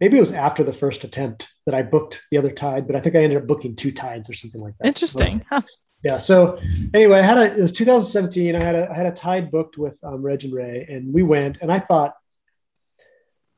[0.00, 3.00] Maybe it was after the first attempt that I booked the other tide, but I
[3.00, 4.88] think I ended up booking two tides or something like that.
[4.88, 5.40] Interesting.
[5.40, 5.60] So, huh.
[6.02, 6.16] Yeah.
[6.16, 6.58] So
[6.92, 7.52] anyway, I had a.
[7.52, 8.56] It was 2017.
[8.56, 8.90] I had a.
[8.90, 11.58] I had a tide booked with um, Reg and Ray, and we went.
[11.60, 12.14] And I thought,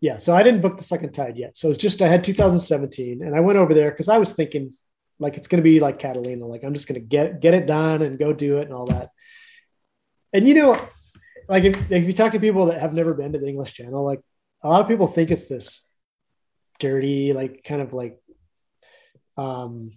[0.01, 0.19] yeah.
[0.19, 1.57] So I didn't book the second tide yet.
[1.57, 4.75] So it's just I had 2017, and I went over there because I was thinking
[5.19, 6.47] like it's going to be like Catalina.
[6.47, 8.87] Like I'm just going to get get it done and go do it and all
[8.87, 9.11] that.
[10.33, 10.89] And you know,
[11.49, 14.05] like if, if you talk to people that have never been to the English Channel,
[14.05, 14.21] like
[14.63, 15.83] a lot of people think it's this
[16.79, 18.19] dirty, like kind of like
[19.37, 19.91] um,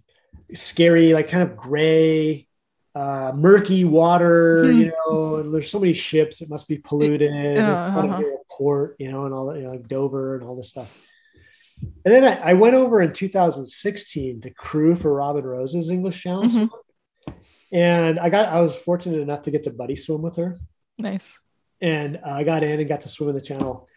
[0.54, 2.48] scary, like kind of gray,
[2.96, 4.64] uh, murky water.
[4.72, 4.80] Hmm.
[4.80, 7.32] You know, and there's so many ships; it must be polluted.
[7.34, 8.22] There's Uh, uh-huh.
[8.50, 11.06] port, you know, and all that, you know, like Dover and all this stuff.
[12.06, 16.44] And then I, I went over in 2016 to crew for Robin Rose's English Channel,
[16.44, 16.70] Mhm.
[17.72, 20.58] and I got I was fortunate enough to get to buddy swim with her
[20.98, 21.40] Nice.
[21.82, 23.88] and uh, I got in and got to swim in the channel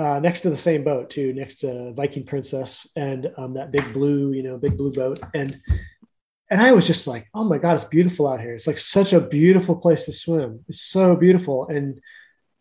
[0.00, 3.92] uh, next to the same boat too, next to Viking Princess and um, that big
[3.92, 5.20] blue, you know, big blue boat.
[5.34, 5.60] And
[6.50, 8.54] and I was just like, oh my god, it's beautiful out here.
[8.54, 10.64] It's like such a beautiful place to swim.
[10.68, 11.68] It's so beautiful.
[11.68, 12.00] And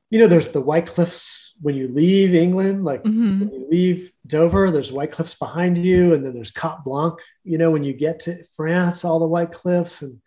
[0.09, 4.11] you know, there's the White Cliffs when you leave England, like hmm when you leave
[4.27, 7.19] Dover, there's White Cliffs behind you, and then there's Cap Blanc.
[7.45, 10.19] You know, when you get to France, all the White Cliffs and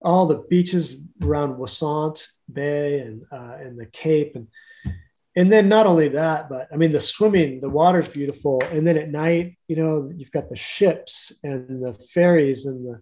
[0.00, 4.46] all the beaches around Wissant Bay and uh, and the Cape, and
[5.36, 8.96] and then not only that, but I mean the swimming, the water's beautiful, and then
[8.98, 13.00] at night, you know, you've got the ships and the ferries and the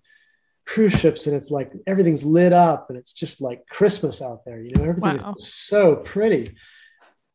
[0.66, 4.60] cruise ships, and it's like everything's lit up, and it's just like Christmas out there.
[4.60, 5.34] You know, everything Wow.
[5.38, 6.54] is so pretty.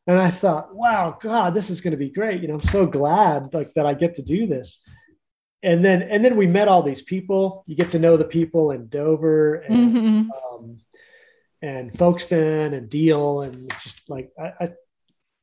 [0.06, 2.42] And I thought, wow, God, this is going to be great.
[2.42, 4.78] You know, I'm so glad like that I get to do this.
[5.62, 7.64] And then, and then we met all these people.
[7.66, 10.78] You get to know the people in Dover and hmm um,
[11.62, 14.68] and Folkestone and Deal, and just like I, I,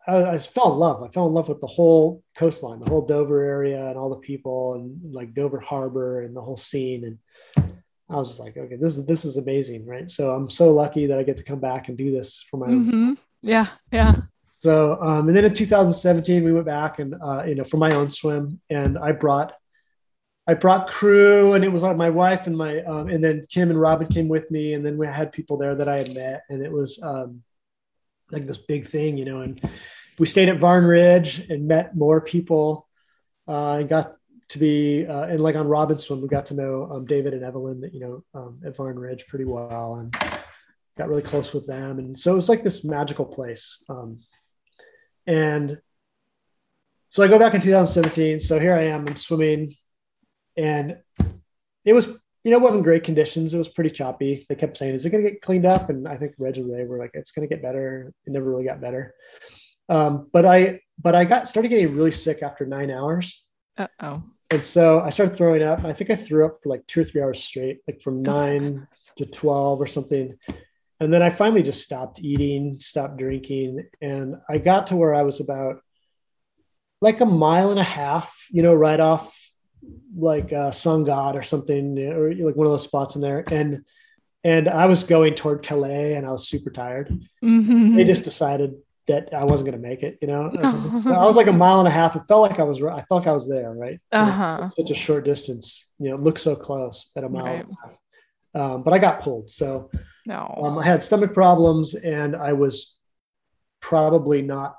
[0.08, 1.04] I, I fell in love.
[1.04, 4.18] I fell in love with the whole coastline, the whole Dover area, and all the
[4.18, 7.06] people, and like Dover Harbor and the whole scene.
[7.06, 7.18] And
[8.10, 10.10] I was just like, okay, this is this is amazing, right?
[10.10, 12.68] So I'm so lucky that I get to come back and do this for my
[12.68, 12.86] own.
[12.86, 13.68] hmm Yeah.
[13.92, 14.16] Yeah.
[14.62, 17.96] So, um, and then in 2017, we went back and, uh, you know, for my
[17.96, 19.54] own swim and I brought,
[20.46, 23.72] I brought crew and it was like my wife and my, um, and then Kim
[23.72, 24.76] and Robin came with me.
[24.76, 27.42] And then we had people there that I had met and it was, um,
[28.32, 29.62] like this big thing, you know, and
[30.20, 32.88] we stayed at Varne Ridge and met more people,
[33.48, 34.16] uh, and got
[34.50, 37.82] to be, uh, and like on Robinson, we got to know, um, David and Evelyn
[37.82, 40.16] that, you know, um, at Varne Ridge pretty well and
[40.98, 42.00] got really close with them.
[42.00, 43.84] And so it was like this magical place.
[43.90, 44.20] Um,
[45.26, 45.80] and
[47.10, 48.40] so I go back in 2017.
[48.40, 49.74] So here I am, I'm swimming,
[50.58, 50.98] and
[51.86, 52.10] it was,
[52.44, 53.54] you know, it wasn't great conditions.
[53.54, 54.46] It was pretty choppy.
[54.50, 56.72] They kept saying, "Is it going to get cleaned up?" And I think Reg and
[56.72, 59.14] Ray were like, "It's going to get better." It never really got better.
[59.90, 63.44] Um, but I, but I got started getting really sick after nine hours,
[63.78, 64.24] Uh oh.
[64.50, 65.84] and so I started throwing up.
[65.84, 68.88] I think I threw up for like two or three hours straight, like from nine
[69.18, 70.38] to 12 or something.
[71.02, 73.88] And then I finally just stopped eating, stopped drinking.
[74.02, 75.82] And I got to where I was about
[77.02, 79.51] like a mile and a half, you know, right off
[80.16, 83.44] like uh, Sangatte or something, or like one of those spots in there.
[83.52, 83.86] And
[84.44, 87.14] and I was going toward Calais and I was super tired.
[87.42, 88.74] hmm They just decided
[89.08, 90.44] that I wasn't going to make it, you know.
[90.58, 92.16] I was, I was like a mile and a half.
[92.16, 94.00] It felt like I was, I felt like I was there, right?
[94.12, 94.70] Uh-huh.
[94.78, 97.66] Such a short distance, you know, it looked so close at a mile Right.
[97.66, 97.98] and a half.
[98.54, 99.50] Um, but I got pulled.
[99.50, 99.92] So
[100.26, 100.54] No.
[100.62, 102.96] um, I had stomach problems and I was
[103.80, 104.76] probably not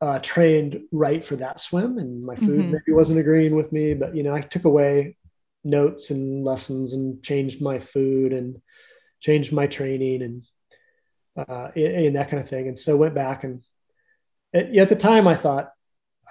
[0.00, 1.98] uh, trained right for that swim.
[1.98, 2.70] And my food Mhm.
[2.72, 5.16] maybe wasn't agreeing with me, but you know, I took away
[5.64, 8.60] notes and lessons and changed my food and
[9.20, 10.42] changed my training and,
[11.36, 12.68] uh, and, that kind of thing.
[12.68, 13.62] And so went back and
[14.54, 15.72] at, at the time I thought,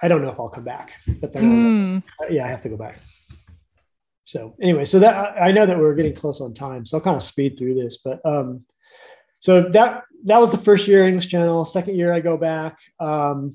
[0.00, 2.02] I don't know if I'll come back, but then I was like, Mm.
[2.22, 2.98] uh, yeah, I have to go back.
[4.22, 7.02] So anyway, so that I I know that we're getting close on time, so I'll
[7.04, 7.96] kind of speed through this.
[7.98, 8.64] But um,
[9.40, 11.64] so that that was the first year English Channel.
[11.64, 12.78] Second year I go back.
[12.98, 13.54] Um,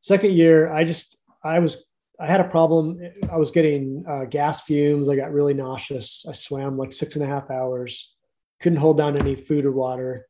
[0.00, 1.76] second year I just I was
[2.20, 3.00] I had a problem.
[3.30, 5.08] I was getting uh, gas fumes.
[5.08, 6.24] I got really nauseous.
[6.28, 8.14] I swam like six and a half hours.
[8.60, 10.26] Couldn't hold down any food or water.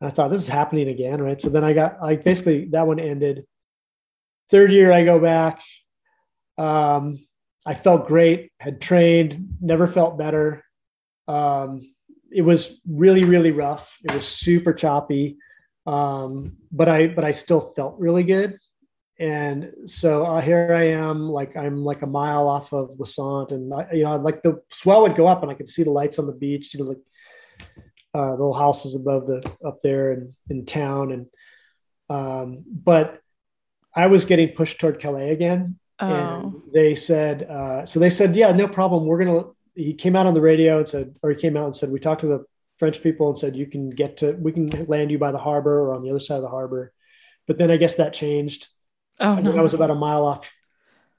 [0.00, 1.40] And I thought this is happening again, right?
[1.40, 3.46] So then I got I basically that one ended.
[4.50, 5.62] Third year I go back.
[6.58, 7.26] Um,
[7.64, 10.64] I felt great, had trained, never felt better.
[11.28, 11.80] Um,
[12.34, 13.98] it was really, really rough.
[14.04, 15.38] It was super choppy.
[15.86, 18.58] Um, but I but I still felt really good.
[19.18, 23.72] And so uh, here I am, like I'm like a mile off of Wissant, and
[23.72, 26.18] I, you know, like the swell would go up, and I could see the lights
[26.18, 26.98] on the beach, you know, like
[28.14, 31.26] uh, the little houses above the up there in, in town, and
[32.08, 33.20] um, but
[33.94, 36.06] I was getting pushed toward Calais again, Oh.
[36.06, 39.04] and they said, uh, so they said, yeah, no problem.
[39.04, 39.44] We're gonna.
[39.74, 41.98] He came out on the radio and said, or he came out and said, we
[42.00, 42.44] talked to the
[42.78, 45.80] French people and said, you can get to, we can land you by the harbor
[45.80, 46.92] or on the other side of the harbor.
[47.46, 48.68] But then I guess that changed.
[49.20, 50.52] Oh I think I was about a mile off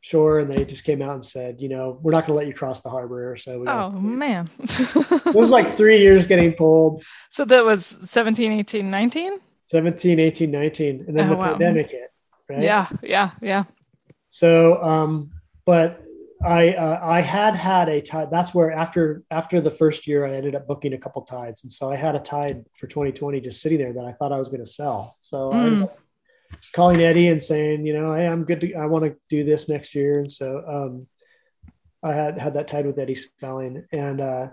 [0.01, 2.47] shore, and they just came out and said, you know, we're not going to let
[2.47, 3.35] you cross the harbor.
[3.37, 4.49] So we Oh man.
[4.59, 9.37] it was like three years getting pulled so that was 17, 18, 19?
[9.67, 11.49] 17, 18, 19, and then Oh, the wow.
[11.51, 12.11] pandemic hit.
[12.49, 12.61] Right?
[12.63, 13.63] Yeah, yeah, yeah.
[14.27, 15.31] So, um,
[15.65, 16.02] but
[16.45, 18.29] I uh, I had had a tide.
[18.29, 21.71] That's where after after the first year, I ended up booking a couple tides, and
[21.71, 24.49] so I had a tide for 2020 just sitting there that I thought I was
[24.49, 25.17] going to sell.
[25.21, 25.89] So Mm.
[26.73, 28.61] calling Eddie and saying, you know, hey, I'm good.
[28.61, 31.07] To, I want to do this next year, and so um,
[32.01, 34.47] I had had that tide with Eddie Spelling, and uh,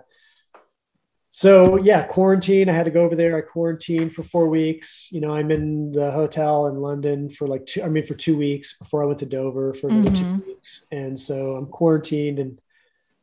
[1.31, 2.69] so yeah, quarantine.
[2.69, 3.37] I had to go over there.
[3.37, 5.09] I quarantined for four weeks.
[5.11, 7.83] You know, I'm in the hotel in London for like two.
[7.83, 10.19] I mean, for two weeks before I went to Dover for another Mhm.
[10.41, 12.61] two weeks, and so I'm quarantined and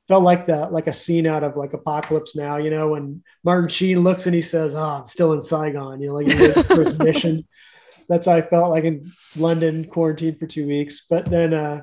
[0.08, 2.56] felt like that, like a scene out of like Apocalypse Now.
[2.58, 6.08] You know, when Martin Sheen looks and he says, "Oh, I'm still in Saigon." You
[6.08, 6.28] know, like
[6.70, 7.46] was mission.
[8.10, 9.06] That's how I felt like in
[9.36, 11.06] London, quarantined for two weeks.
[11.10, 11.82] But then uh,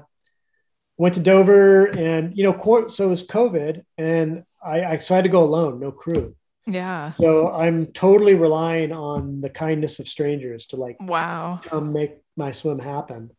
[0.96, 5.16] went to Dover, and you know, so it was COVID, and I, I so I
[5.16, 6.34] had to go alone, no crew.
[6.66, 7.12] Yeah.
[7.12, 11.60] So I'm totally relying on the kindness of strangers to like Wow.
[11.64, 13.30] come make my swim happen.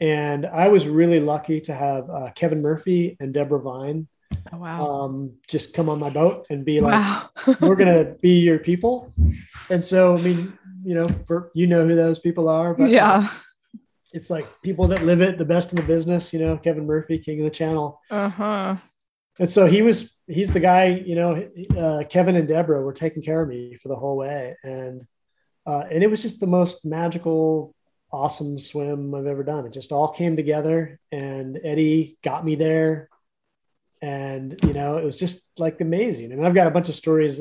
[0.00, 4.08] And I was really lucky to have uh, Kevin Murphy and Deborah Vine
[4.52, 4.86] Oh, wow.
[5.04, 7.30] um, just come on my boat and be like, wow.
[7.60, 9.12] "We're gonna be your people."
[9.70, 10.52] And so, I mean,
[10.84, 13.28] you know, for you know who those people are, but yeah.
[14.12, 16.32] it's like people that live it, the best in the business.
[16.32, 18.00] You know, Kevin Murphy, king of the channel.
[18.10, 18.76] Uh-huh.
[19.38, 23.22] And so he was, he's the guy, you know, uh, Kevin and Deborah were taking
[23.22, 24.56] care of me for the whole way.
[24.62, 25.06] And,
[25.66, 27.74] uh, and it was just the most magical,
[28.10, 29.66] awesome swim I've ever done.
[29.66, 33.08] It just all came together and Eddie got me there.
[34.02, 36.32] And, you know, it was just like amazing.
[36.32, 37.40] And I've got a bunch of stories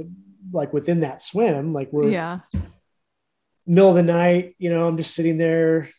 [0.51, 2.39] like within that swim, like we're Yeah.
[3.65, 5.89] middle of the night, you know, I'm just sitting there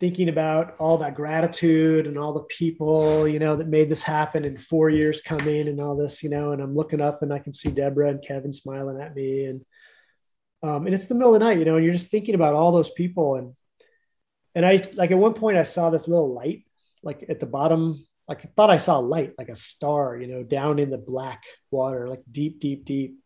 [0.00, 4.44] thinking about all that gratitude and all the people, you know, that made this happen
[4.44, 7.38] in four years coming and all this, you know, and I'm looking up and I
[7.38, 9.44] can see Deborah and Kevin smiling at me.
[9.44, 9.64] And,
[10.62, 12.54] um, and it's the middle of the night, you know, and you're just thinking about
[12.54, 13.36] all those people.
[13.36, 13.54] And,
[14.54, 16.64] and I, like at one point I saw this little light,
[17.02, 20.26] like at the bottom, like I thought I saw a light, like a star, you
[20.26, 23.18] know, down in the black water, like deep, deep, deep.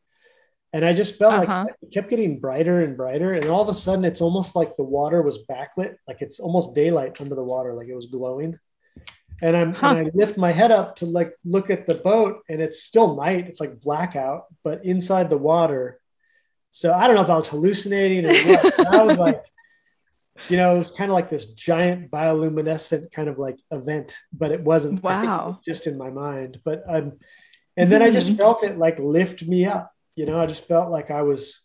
[0.73, 1.65] And I just felt Uh-huh.
[1.67, 3.33] like it kept getting brighter and brighter.
[3.35, 6.75] And all of a sudden, it's almost like the water was backlit, like it's almost
[6.75, 8.59] daylight under the water, like it was glowing.
[9.41, 9.89] And I'm Huh.
[9.97, 13.15] and I lift my head up to like look at the boat, and it's still
[13.17, 13.47] night.
[13.49, 16.01] It's like blackout, but inside the water.
[16.71, 18.67] So I don't know if I was hallucinating or what.
[18.93, 19.41] I was like,
[20.51, 24.51] you know, it was kind of like this giant bioluminescent kind of like event, but
[24.53, 24.95] it wasn't.
[25.03, 26.61] Think it was just in my mind.
[26.65, 27.13] But um,
[27.77, 28.37] and then I just Mhm.
[28.37, 29.93] felt it like lift me up.
[30.19, 31.61] You know, I just felt like I was.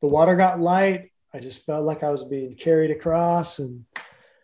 [0.00, 1.10] The water got light.
[1.34, 3.84] I just felt like I was being carried across, and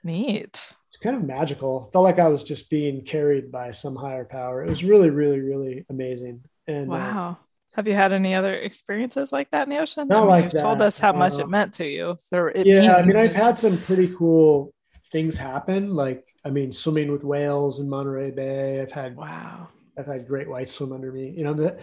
[0.02, 0.48] Neat.
[0.88, 1.88] it's kind of magical.
[1.92, 4.64] Felt like I was just being carried by some higher power.
[4.64, 6.42] It was really, really, really amazing.
[6.66, 7.38] And uh, Wow.
[7.76, 10.08] Have you had any other experiences like that in the ocean?
[10.08, 12.16] Not I mean, like you've told us how much it meant to you.
[12.18, 14.74] So yeah, I mean, I've had some pretty cool
[15.12, 15.94] things happen.
[15.94, 18.80] Like, I mean, swimming with whales in Monterey Bay.
[18.80, 19.68] I've had Wow.
[19.96, 21.30] I've had great whites swim under me.
[21.30, 21.78] You know, the,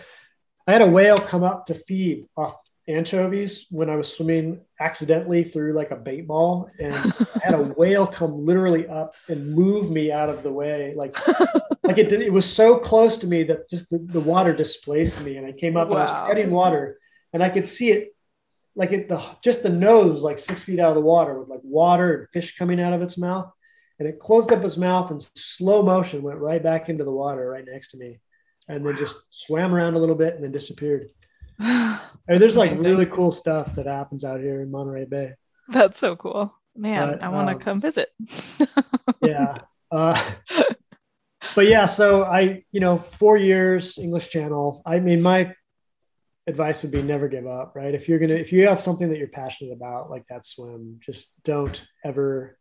[0.68, 2.56] I had a whale come up to feed off
[2.88, 7.08] anchovies when I was swimming accidentally through like a bait ball, and
[7.42, 10.94] I had a whale come literally up and move me out of the way.
[10.96, 11.16] Like,
[11.88, 15.20] like it did, it was so close to me that just the, the water displaced
[15.22, 16.26] me, and I came up and I was Wow.
[16.26, 17.00] treading water,
[17.34, 18.16] and I could see it.
[18.76, 21.60] Like it, the just the nose, like six feet out of the water, with like
[21.64, 23.52] water and fish coming out of its mouth,
[23.98, 27.50] and it closed up its mouth and slow motion, went right back into the water
[27.50, 28.22] right next to me,
[28.70, 31.10] and then just swam around a little bit and then disappeared.
[31.60, 32.00] I
[32.30, 35.34] mean, there's like really cool stuff that happens out here in Monterey Bay.
[35.68, 36.54] That's so cool.
[36.76, 38.10] Man, But, I want to um, come visit.
[39.22, 39.54] Yeah.
[39.92, 40.32] Uh,
[41.56, 44.82] but yeah, so I, you know, four years English Channel.
[44.86, 45.54] I mean, my
[46.48, 47.94] advice would be never give up, right?
[47.94, 51.34] If you're gonna, if you have something that you're passionate about, like that swim, just
[51.44, 52.58] don't ever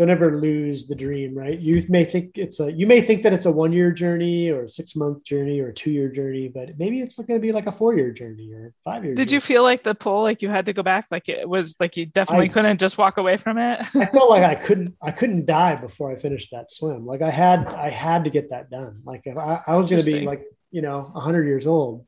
[0.00, 1.60] don't ever lose the dream, right?
[1.60, 4.64] You may think it's a you may think that it's a one year journey or
[4.64, 7.52] a six month journey or a two year journey, but maybe it's going to be
[7.52, 9.14] like a four year journey or five year.
[9.14, 9.34] Did journey.
[9.34, 11.98] you feel like the pull, like you had to go back, like it was like
[11.98, 13.80] you definitely I- couldn't just walk away from it?
[13.94, 17.04] I felt like I couldn't I couldn't die before I finished that swim.
[17.04, 19.02] Like I had I had to get that done.
[19.04, 22.06] Like if I, I was going to be like you know hundred years old,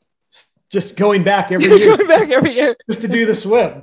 [0.73, 2.75] just going back every Just year going back every year.
[2.91, 3.83] just to do the swim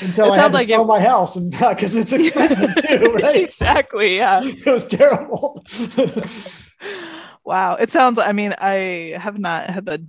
[0.00, 3.04] until It I had to like sell it- my house and because it's expensive too,
[3.22, 3.36] right?
[3.36, 4.16] exactly.
[4.16, 4.40] Yeah.
[4.44, 5.64] It was terrible.
[7.44, 7.74] Wow.
[7.74, 10.06] It sounds, I mean, I have not had the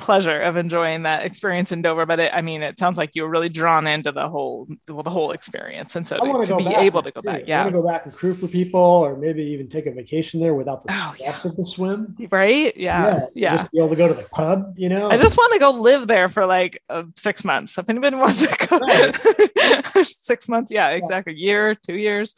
[0.00, 3.22] pleasure of enjoying that experience in Dover, but it, I mean, it sounds like you
[3.22, 5.94] were really drawn into the whole, well, the whole experience.
[5.96, 7.26] And so I to, to be back able to go too.
[7.26, 7.42] back.
[7.42, 7.62] I Yeah.
[7.64, 10.54] want to go back and crew for people, or maybe even take a vacation there
[10.54, 12.16] without the Oh, stress of the swim.
[12.30, 12.76] Right.
[12.76, 13.26] Yeah.
[13.34, 13.58] Yeah.
[13.58, 15.10] Just be able to go to the pub, you know.
[15.10, 17.78] I just want to go live there for like uh, six months.
[17.78, 21.34] If anybody wants to go six months, yeah, exactly.
[21.34, 22.34] Year, two years.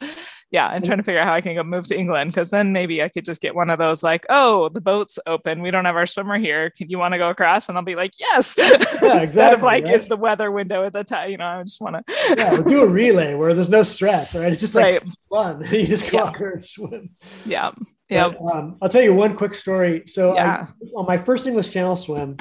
[0.53, 0.67] Yeah.
[0.67, 3.01] I'm trying to figure out how I can go move to England because then maybe
[3.03, 5.61] I could just get one of those like, oh, the boat's open.
[5.63, 6.69] We don't have our swimmer here.
[6.69, 7.67] Can you want to go across?
[7.69, 8.55] And I'll be like, yes.
[9.01, 9.93] Instead of like, right?
[9.95, 11.31] is the weather window at the time?
[11.31, 12.35] You know, I just want to.
[12.37, 14.51] yeah, we'll do a relay where there's no stress, right?
[14.51, 15.09] It's just like Right.
[15.29, 15.65] fun.
[15.71, 16.23] you just go Yeah.
[16.25, 17.09] out there and swim.
[17.45, 17.71] Yeah.
[18.07, 18.29] Yeah.
[18.29, 20.03] But, um, I'll tell you one quick story.
[20.05, 20.67] So Yeah.
[20.69, 22.37] I, on my first English Channel swim,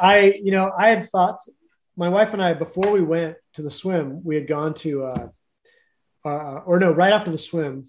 [0.00, 1.38] I, you know, I had thought
[1.96, 5.28] my wife and I before we went to the swim, we had gone to, uh,
[6.24, 7.88] uh, or no, right after the swim,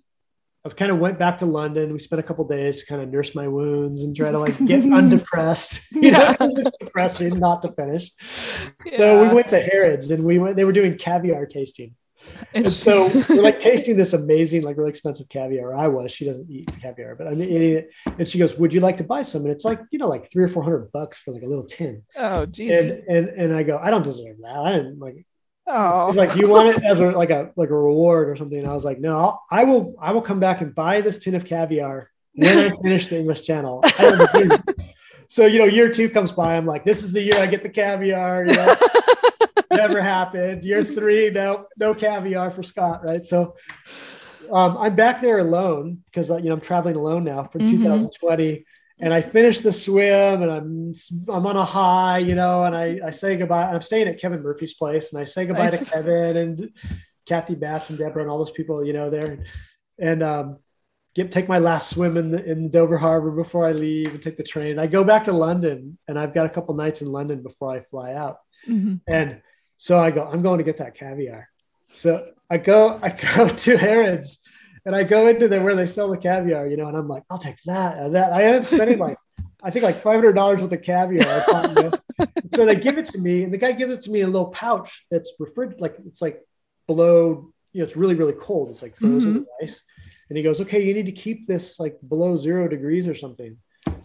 [0.66, 1.94] I've kind of went back to London.
[1.94, 4.58] We spent a couple days to kind of nurse my wounds and try to like
[4.66, 5.82] get undepressed.
[5.92, 8.12] You know, it's depressing not to finish.
[8.94, 10.56] So we went to Harrods and we went.
[10.56, 11.96] They were doing caviar tasting.
[12.54, 15.76] And so we're like tasting this amazing, like really expensive caviar.
[15.76, 16.12] I was.
[16.12, 17.90] She doesn't eat caviar, but I'm eating it.
[18.18, 20.30] And she goes, "Would you like to buy some?" And it's like you know, like
[20.32, 22.02] three or four hundred bucks for like a little tin.
[22.16, 22.84] oh, geez.
[22.84, 24.58] And and and I go, "I don't deserve that.
[24.58, 25.26] I didn't like."
[25.68, 28.36] Oh, He's like, "Do you want it as a, like a like a reward or
[28.36, 29.96] something?" And I was like, "No, I'll, I will.
[30.00, 33.42] I will come back and buy this tin of caviar when I finish the English
[33.44, 34.64] Channel." I have a dream.
[35.28, 36.56] so you know, year two comes by.
[36.56, 38.76] I'm like, "This is the year I get the caviar." You know?
[39.72, 40.64] never happened.
[40.64, 43.26] Year three, no, no caviar for Scott, right?
[43.26, 43.56] So
[44.52, 47.72] um, I'm back there alone because uh, you know I'm traveling alone now for Mhm.
[47.72, 48.66] 2020,
[49.00, 50.94] and I finish the swim, and I'm
[51.30, 53.66] I'm on a high, you know, and I I say goodbye.
[53.66, 56.72] I'm staying at Kevin Murphy's place, and I say goodbye to Kevin and
[57.26, 59.44] Kathy Batts and Deborah and all those people, you know, there,
[60.00, 60.60] and um,
[61.14, 64.38] get take my last swim in the, in Dover Harbor before I leave and take
[64.38, 64.80] the train.
[64.80, 67.82] I go back to London, and I've got a couple nights in London before I
[67.82, 68.38] fly out.
[68.68, 69.02] Mhm.
[69.08, 69.42] And
[69.78, 71.50] so I go, I'm going to get that caviar.
[71.86, 74.40] So I go, I go to Harrods
[74.86, 77.24] and I go into there where they sell the caviar, you know, and I'm like,
[77.30, 78.32] I'll take that and that.
[78.32, 79.18] I end up spending like,
[79.64, 81.28] I think like $500 worth of caviar.
[81.28, 82.28] I thought, you know.
[82.56, 84.32] so they give it to me and the guy gives it to me in a
[84.32, 86.40] little pouch that's refrigerated, like it's like
[86.88, 88.70] below, you know, it's really, really cold.
[88.70, 89.40] It's like frozen mm-hmm.
[89.40, 89.82] with ice.
[90.30, 93.58] And he goes, okay, you need to keep this like below zero degrees or something.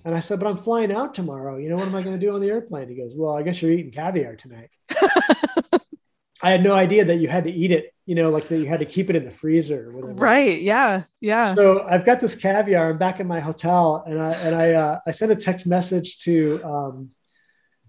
[0.04, 1.58] And I said, but I'm flying out tomorrow.
[1.58, 2.88] You know, what am I going to do on the airplane?
[2.88, 4.70] He goes, well, I guess you're eating caviar tonight.
[6.42, 8.66] I had no idea that you had to eat it, you know, like that you
[8.66, 10.12] had to keep it in the freezer or whatever.
[10.14, 10.60] Right.
[10.60, 11.02] Yeah.
[11.20, 11.54] Yeah.
[11.54, 12.90] So I've got this caviar.
[12.90, 16.18] I'm back in my hotel, and I and I uh, I sent a text message
[16.20, 17.10] to um,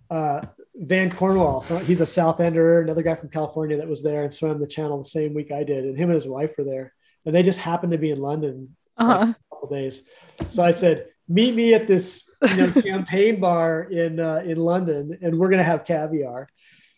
[0.10, 0.42] uh,
[0.76, 1.62] Van Cornwall.
[1.86, 4.98] He's a South Ender, another guy from California that was there and swam the channel
[4.98, 6.94] the same week I did, and him and his wife were there,
[7.26, 9.34] and they just happened to be in London Uh-huh.
[9.34, 10.04] a couple days.
[10.50, 15.18] So I said, meet me at this you know, champagne bar in uh, in London,
[15.22, 16.50] and we're gonna have caviar.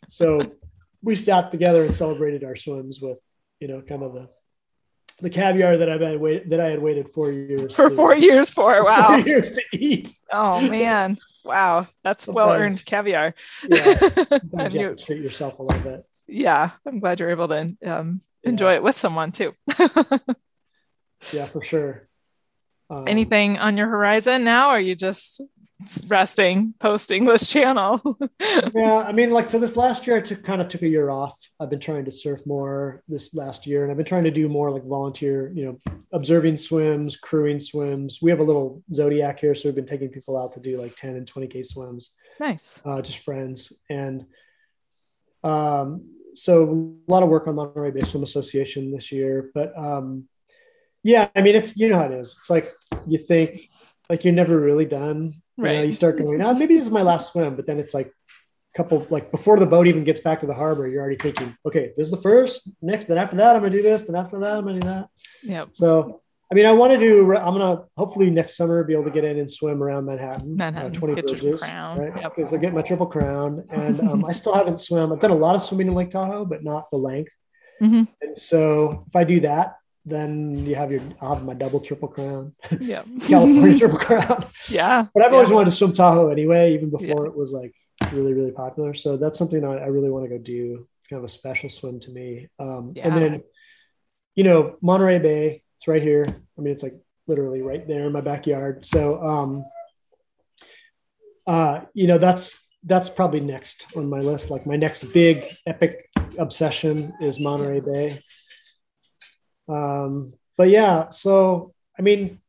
[0.09, 0.51] So
[1.03, 3.19] we sat together and celebrated our swims with
[3.59, 4.29] you know kind of the
[5.21, 8.15] the caviar that I've had wait, that I had waited four years For to- four
[8.15, 9.15] years for four wow.
[9.17, 10.11] years to eat.
[10.31, 11.17] Oh man.
[11.45, 11.87] Wow.
[12.03, 13.35] That's well earned caviar.
[13.67, 13.85] Yeah,
[14.31, 16.05] you you, have to treat yourself a little bit.
[16.27, 18.49] yeah, I'm glad you're able to um, Yeah.
[18.49, 19.53] enjoy it with someone too.
[21.31, 22.07] Yeah, for sure.
[22.89, 24.67] Um, Anything on your horizon now?
[24.69, 25.41] Or are you just
[26.07, 28.01] resting post English channel?
[28.75, 29.59] yeah, I mean, like so.
[29.59, 31.37] This last year, I took kind of took a year off.
[31.59, 34.49] I've been trying to surf more this last year, and I've been trying to do
[34.49, 38.19] more like volunteer, you know, observing swims, crewing swims.
[38.21, 40.95] We have a little zodiac here, so we've been taking people out to do like
[40.95, 42.81] ten and twenty k swims, nice.
[42.85, 44.25] uh, just friends, and
[45.43, 49.51] um, so a lot of work on Monterey Bay Swim Association this year.
[49.53, 50.27] But um,
[51.03, 52.35] yeah, I mean, it's you know how it is.
[52.39, 52.73] It's like
[53.07, 53.69] you think
[54.09, 55.33] like you're never really done.
[55.57, 55.85] You, know, Right.
[55.87, 58.77] you start going, oh, maybe this is my last swim, but then it's like a
[58.77, 61.91] couple like before the boat even gets back to the harbor, you're already thinking, okay,
[61.95, 62.69] this is the first.
[62.81, 64.03] Next, then after that, I'm gonna do this.
[64.03, 65.07] Then after that, I'm gonna do that.
[65.43, 65.67] Yep.
[65.71, 66.19] So.
[66.51, 67.35] I mean, I want to do.
[67.35, 70.91] I'm gonna hopefully next summer be able to get in and swim around Manhattan, Manhattan,
[70.95, 71.97] uh, 20 get your bridges, crown.
[71.97, 72.21] right?
[72.21, 72.35] Yep.
[72.35, 75.11] Because I get my triple crown, and um, I still haven't swum.
[75.11, 77.31] I've done a lot of swimming in Lake Tahoe, but not the length.
[77.81, 78.07] Mhm.
[78.21, 82.09] And so, if I do that, then you have your I'll have my double triple
[82.09, 82.53] crown.
[82.79, 83.03] Yeah.
[83.27, 84.45] California triple crown.
[84.69, 85.07] Yeah.
[85.13, 85.37] But I've yeah.
[85.37, 87.31] always wanted to swim Tahoe anyway, even before Yeah.
[87.31, 87.73] it was like
[88.11, 88.93] really, really popular.
[88.93, 90.87] So that's something I, I really want to go do.
[90.99, 92.47] It's kind of a special swim to me.
[92.59, 93.07] Um, Yeah.
[93.07, 93.43] And then,
[94.35, 96.25] you know, Monterey Bay, it's right here.
[96.27, 96.95] I mean, it's like
[97.27, 98.85] literally right there in my backyard.
[98.85, 99.65] So, um,
[101.47, 104.49] uh, you know, that's that's probably next on my list.
[104.49, 108.21] Like my next big epic obsession is Monterey Bay.
[109.67, 112.39] Um, but yeah, so I mean,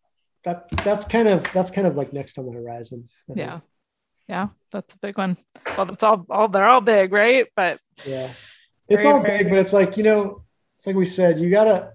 [0.44, 3.08] that that's kind of that's kind of like next on the horizon.
[3.30, 3.38] I think.
[3.46, 3.60] Yeah.
[4.28, 4.48] Yeah.
[4.70, 5.36] That's a big one.
[5.76, 7.46] Well, that's all, all they're all big, right?
[7.54, 8.30] But Yeah.
[8.88, 10.44] It's all very big, but it's like, you know,
[10.76, 11.92] it's like we said, you gotta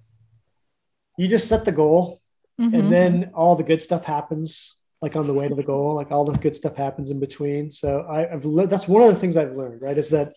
[1.18, 2.22] you just set the goal
[2.60, 2.78] mhm.
[2.78, 6.12] and then all the good stuff happens like on the way to the goal, like
[6.12, 7.72] all the good stuff happens in between.
[7.72, 9.98] So I, I've le- that's one of the things I've learned, right?
[9.98, 10.34] Is that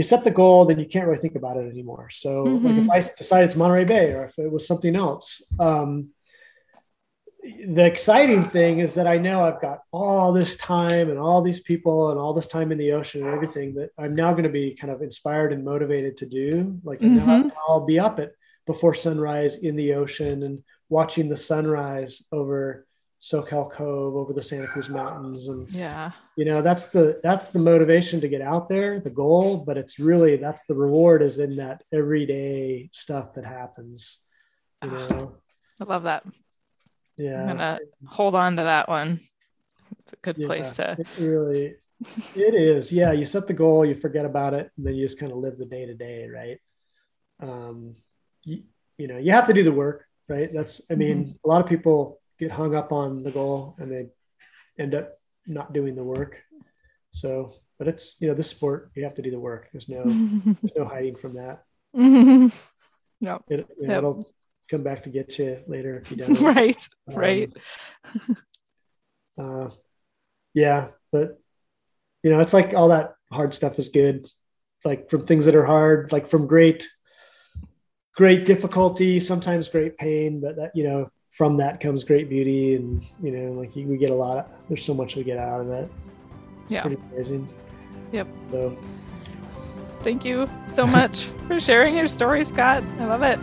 [0.00, 2.08] you set the goal, then you can't really think about it anymore.
[2.10, 2.30] So
[2.66, 2.94] like if Mhm.
[2.96, 5.26] I decide it's Monterey Bay or if it was something else,
[5.58, 5.90] um,
[7.78, 11.60] the exciting thing is that I know I've got all this time and all these
[11.60, 14.58] people and all this time in the ocean and everything that I'm now going to
[14.62, 16.78] be kind of inspired and motivated to do.
[16.82, 17.52] Like now Mhm.
[17.68, 18.32] I'll be up at
[18.66, 22.86] before sunrise in the ocean and watching the sunrise over
[23.20, 26.10] Soquel Cove, over the Santa Cruz Mountains, and yeah.
[26.36, 29.58] you know that's the that's the motivation to get out there, the goal.
[29.58, 34.18] But it's really that's the reward is in that everyday stuff that happens.
[34.82, 35.08] You Ah.
[35.08, 35.34] know,
[35.80, 36.24] I love that.
[37.18, 37.40] yeah.
[37.42, 39.18] I'm gonna hold on to that one.
[39.98, 41.74] It's a good Yeah, place to It really,
[42.36, 42.90] it is.
[42.90, 45.38] Yeah, you set the goal, you forget about it, and then you just kind of
[45.38, 46.58] live the day to day, right?
[47.40, 47.96] Um,
[48.44, 48.62] you,
[48.96, 50.50] you know, you have to do the work, right?
[50.52, 51.32] That's, I mean, Mm-hmm.
[51.44, 54.08] a lot of people get hung up on the goal and they
[54.78, 56.38] end up not doing the work.
[57.12, 59.68] So, but it's you know, this sport, you have to do the work.
[59.72, 61.64] There's no, there's no hiding from that.
[63.22, 63.42] Yep.
[63.50, 63.98] It, you know, Yep.
[63.98, 64.34] it'll
[64.70, 66.40] come back to get you later if you don't.
[66.56, 66.88] right.
[67.08, 67.52] Um, Right.
[69.38, 69.68] uh,
[70.54, 71.38] yeah, but
[72.22, 74.26] you know, it's like all that hard stuff is good.
[74.86, 76.88] Like from things that are hard, like from great,
[78.16, 83.04] great difficulty, sometimes great pain, but that you know, from that comes great beauty, and
[83.22, 84.36] you know, like we get a lot.
[84.38, 85.90] Of, there's so much we get out of it.
[86.64, 86.82] It's Yeah.
[86.82, 87.48] pretty amazing.
[88.12, 88.26] Yep.
[88.50, 88.76] So
[90.00, 92.82] Thank you so much for sharing your story, Scott.
[93.00, 93.38] I love it.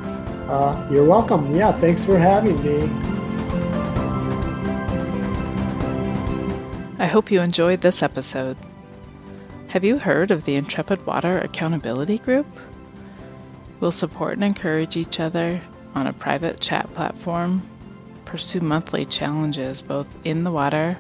[0.50, 1.54] uh, you're welcome.
[1.56, 2.90] Yeah, thanks for having me.
[7.00, 8.58] I hope you enjoyed this episode.
[9.70, 12.48] Have you heard of the Intrepid Water Accountability Group?
[13.80, 15.62] We'll support and encourage each other
[15.94, 17.62] on a private chat platform,
[18.28, 20.98] pursue monthly challenges both in the water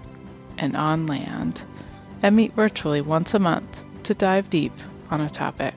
[0.57, 1.61] and on land,
[2.23, 4.71] and meet virtually once a month to dive deep
[5.11, 5.75] on a topic.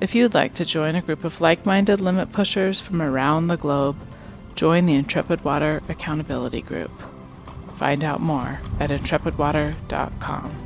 [0.00, 3.56] If you'd like to join a group of like minded limit pushers from around the
[3.56, 3.96] globe,
[4.56, 6.90] join the Intrepid Water Accountability Group.
[7.76, 10.61] Find out more at intrepidwater.com.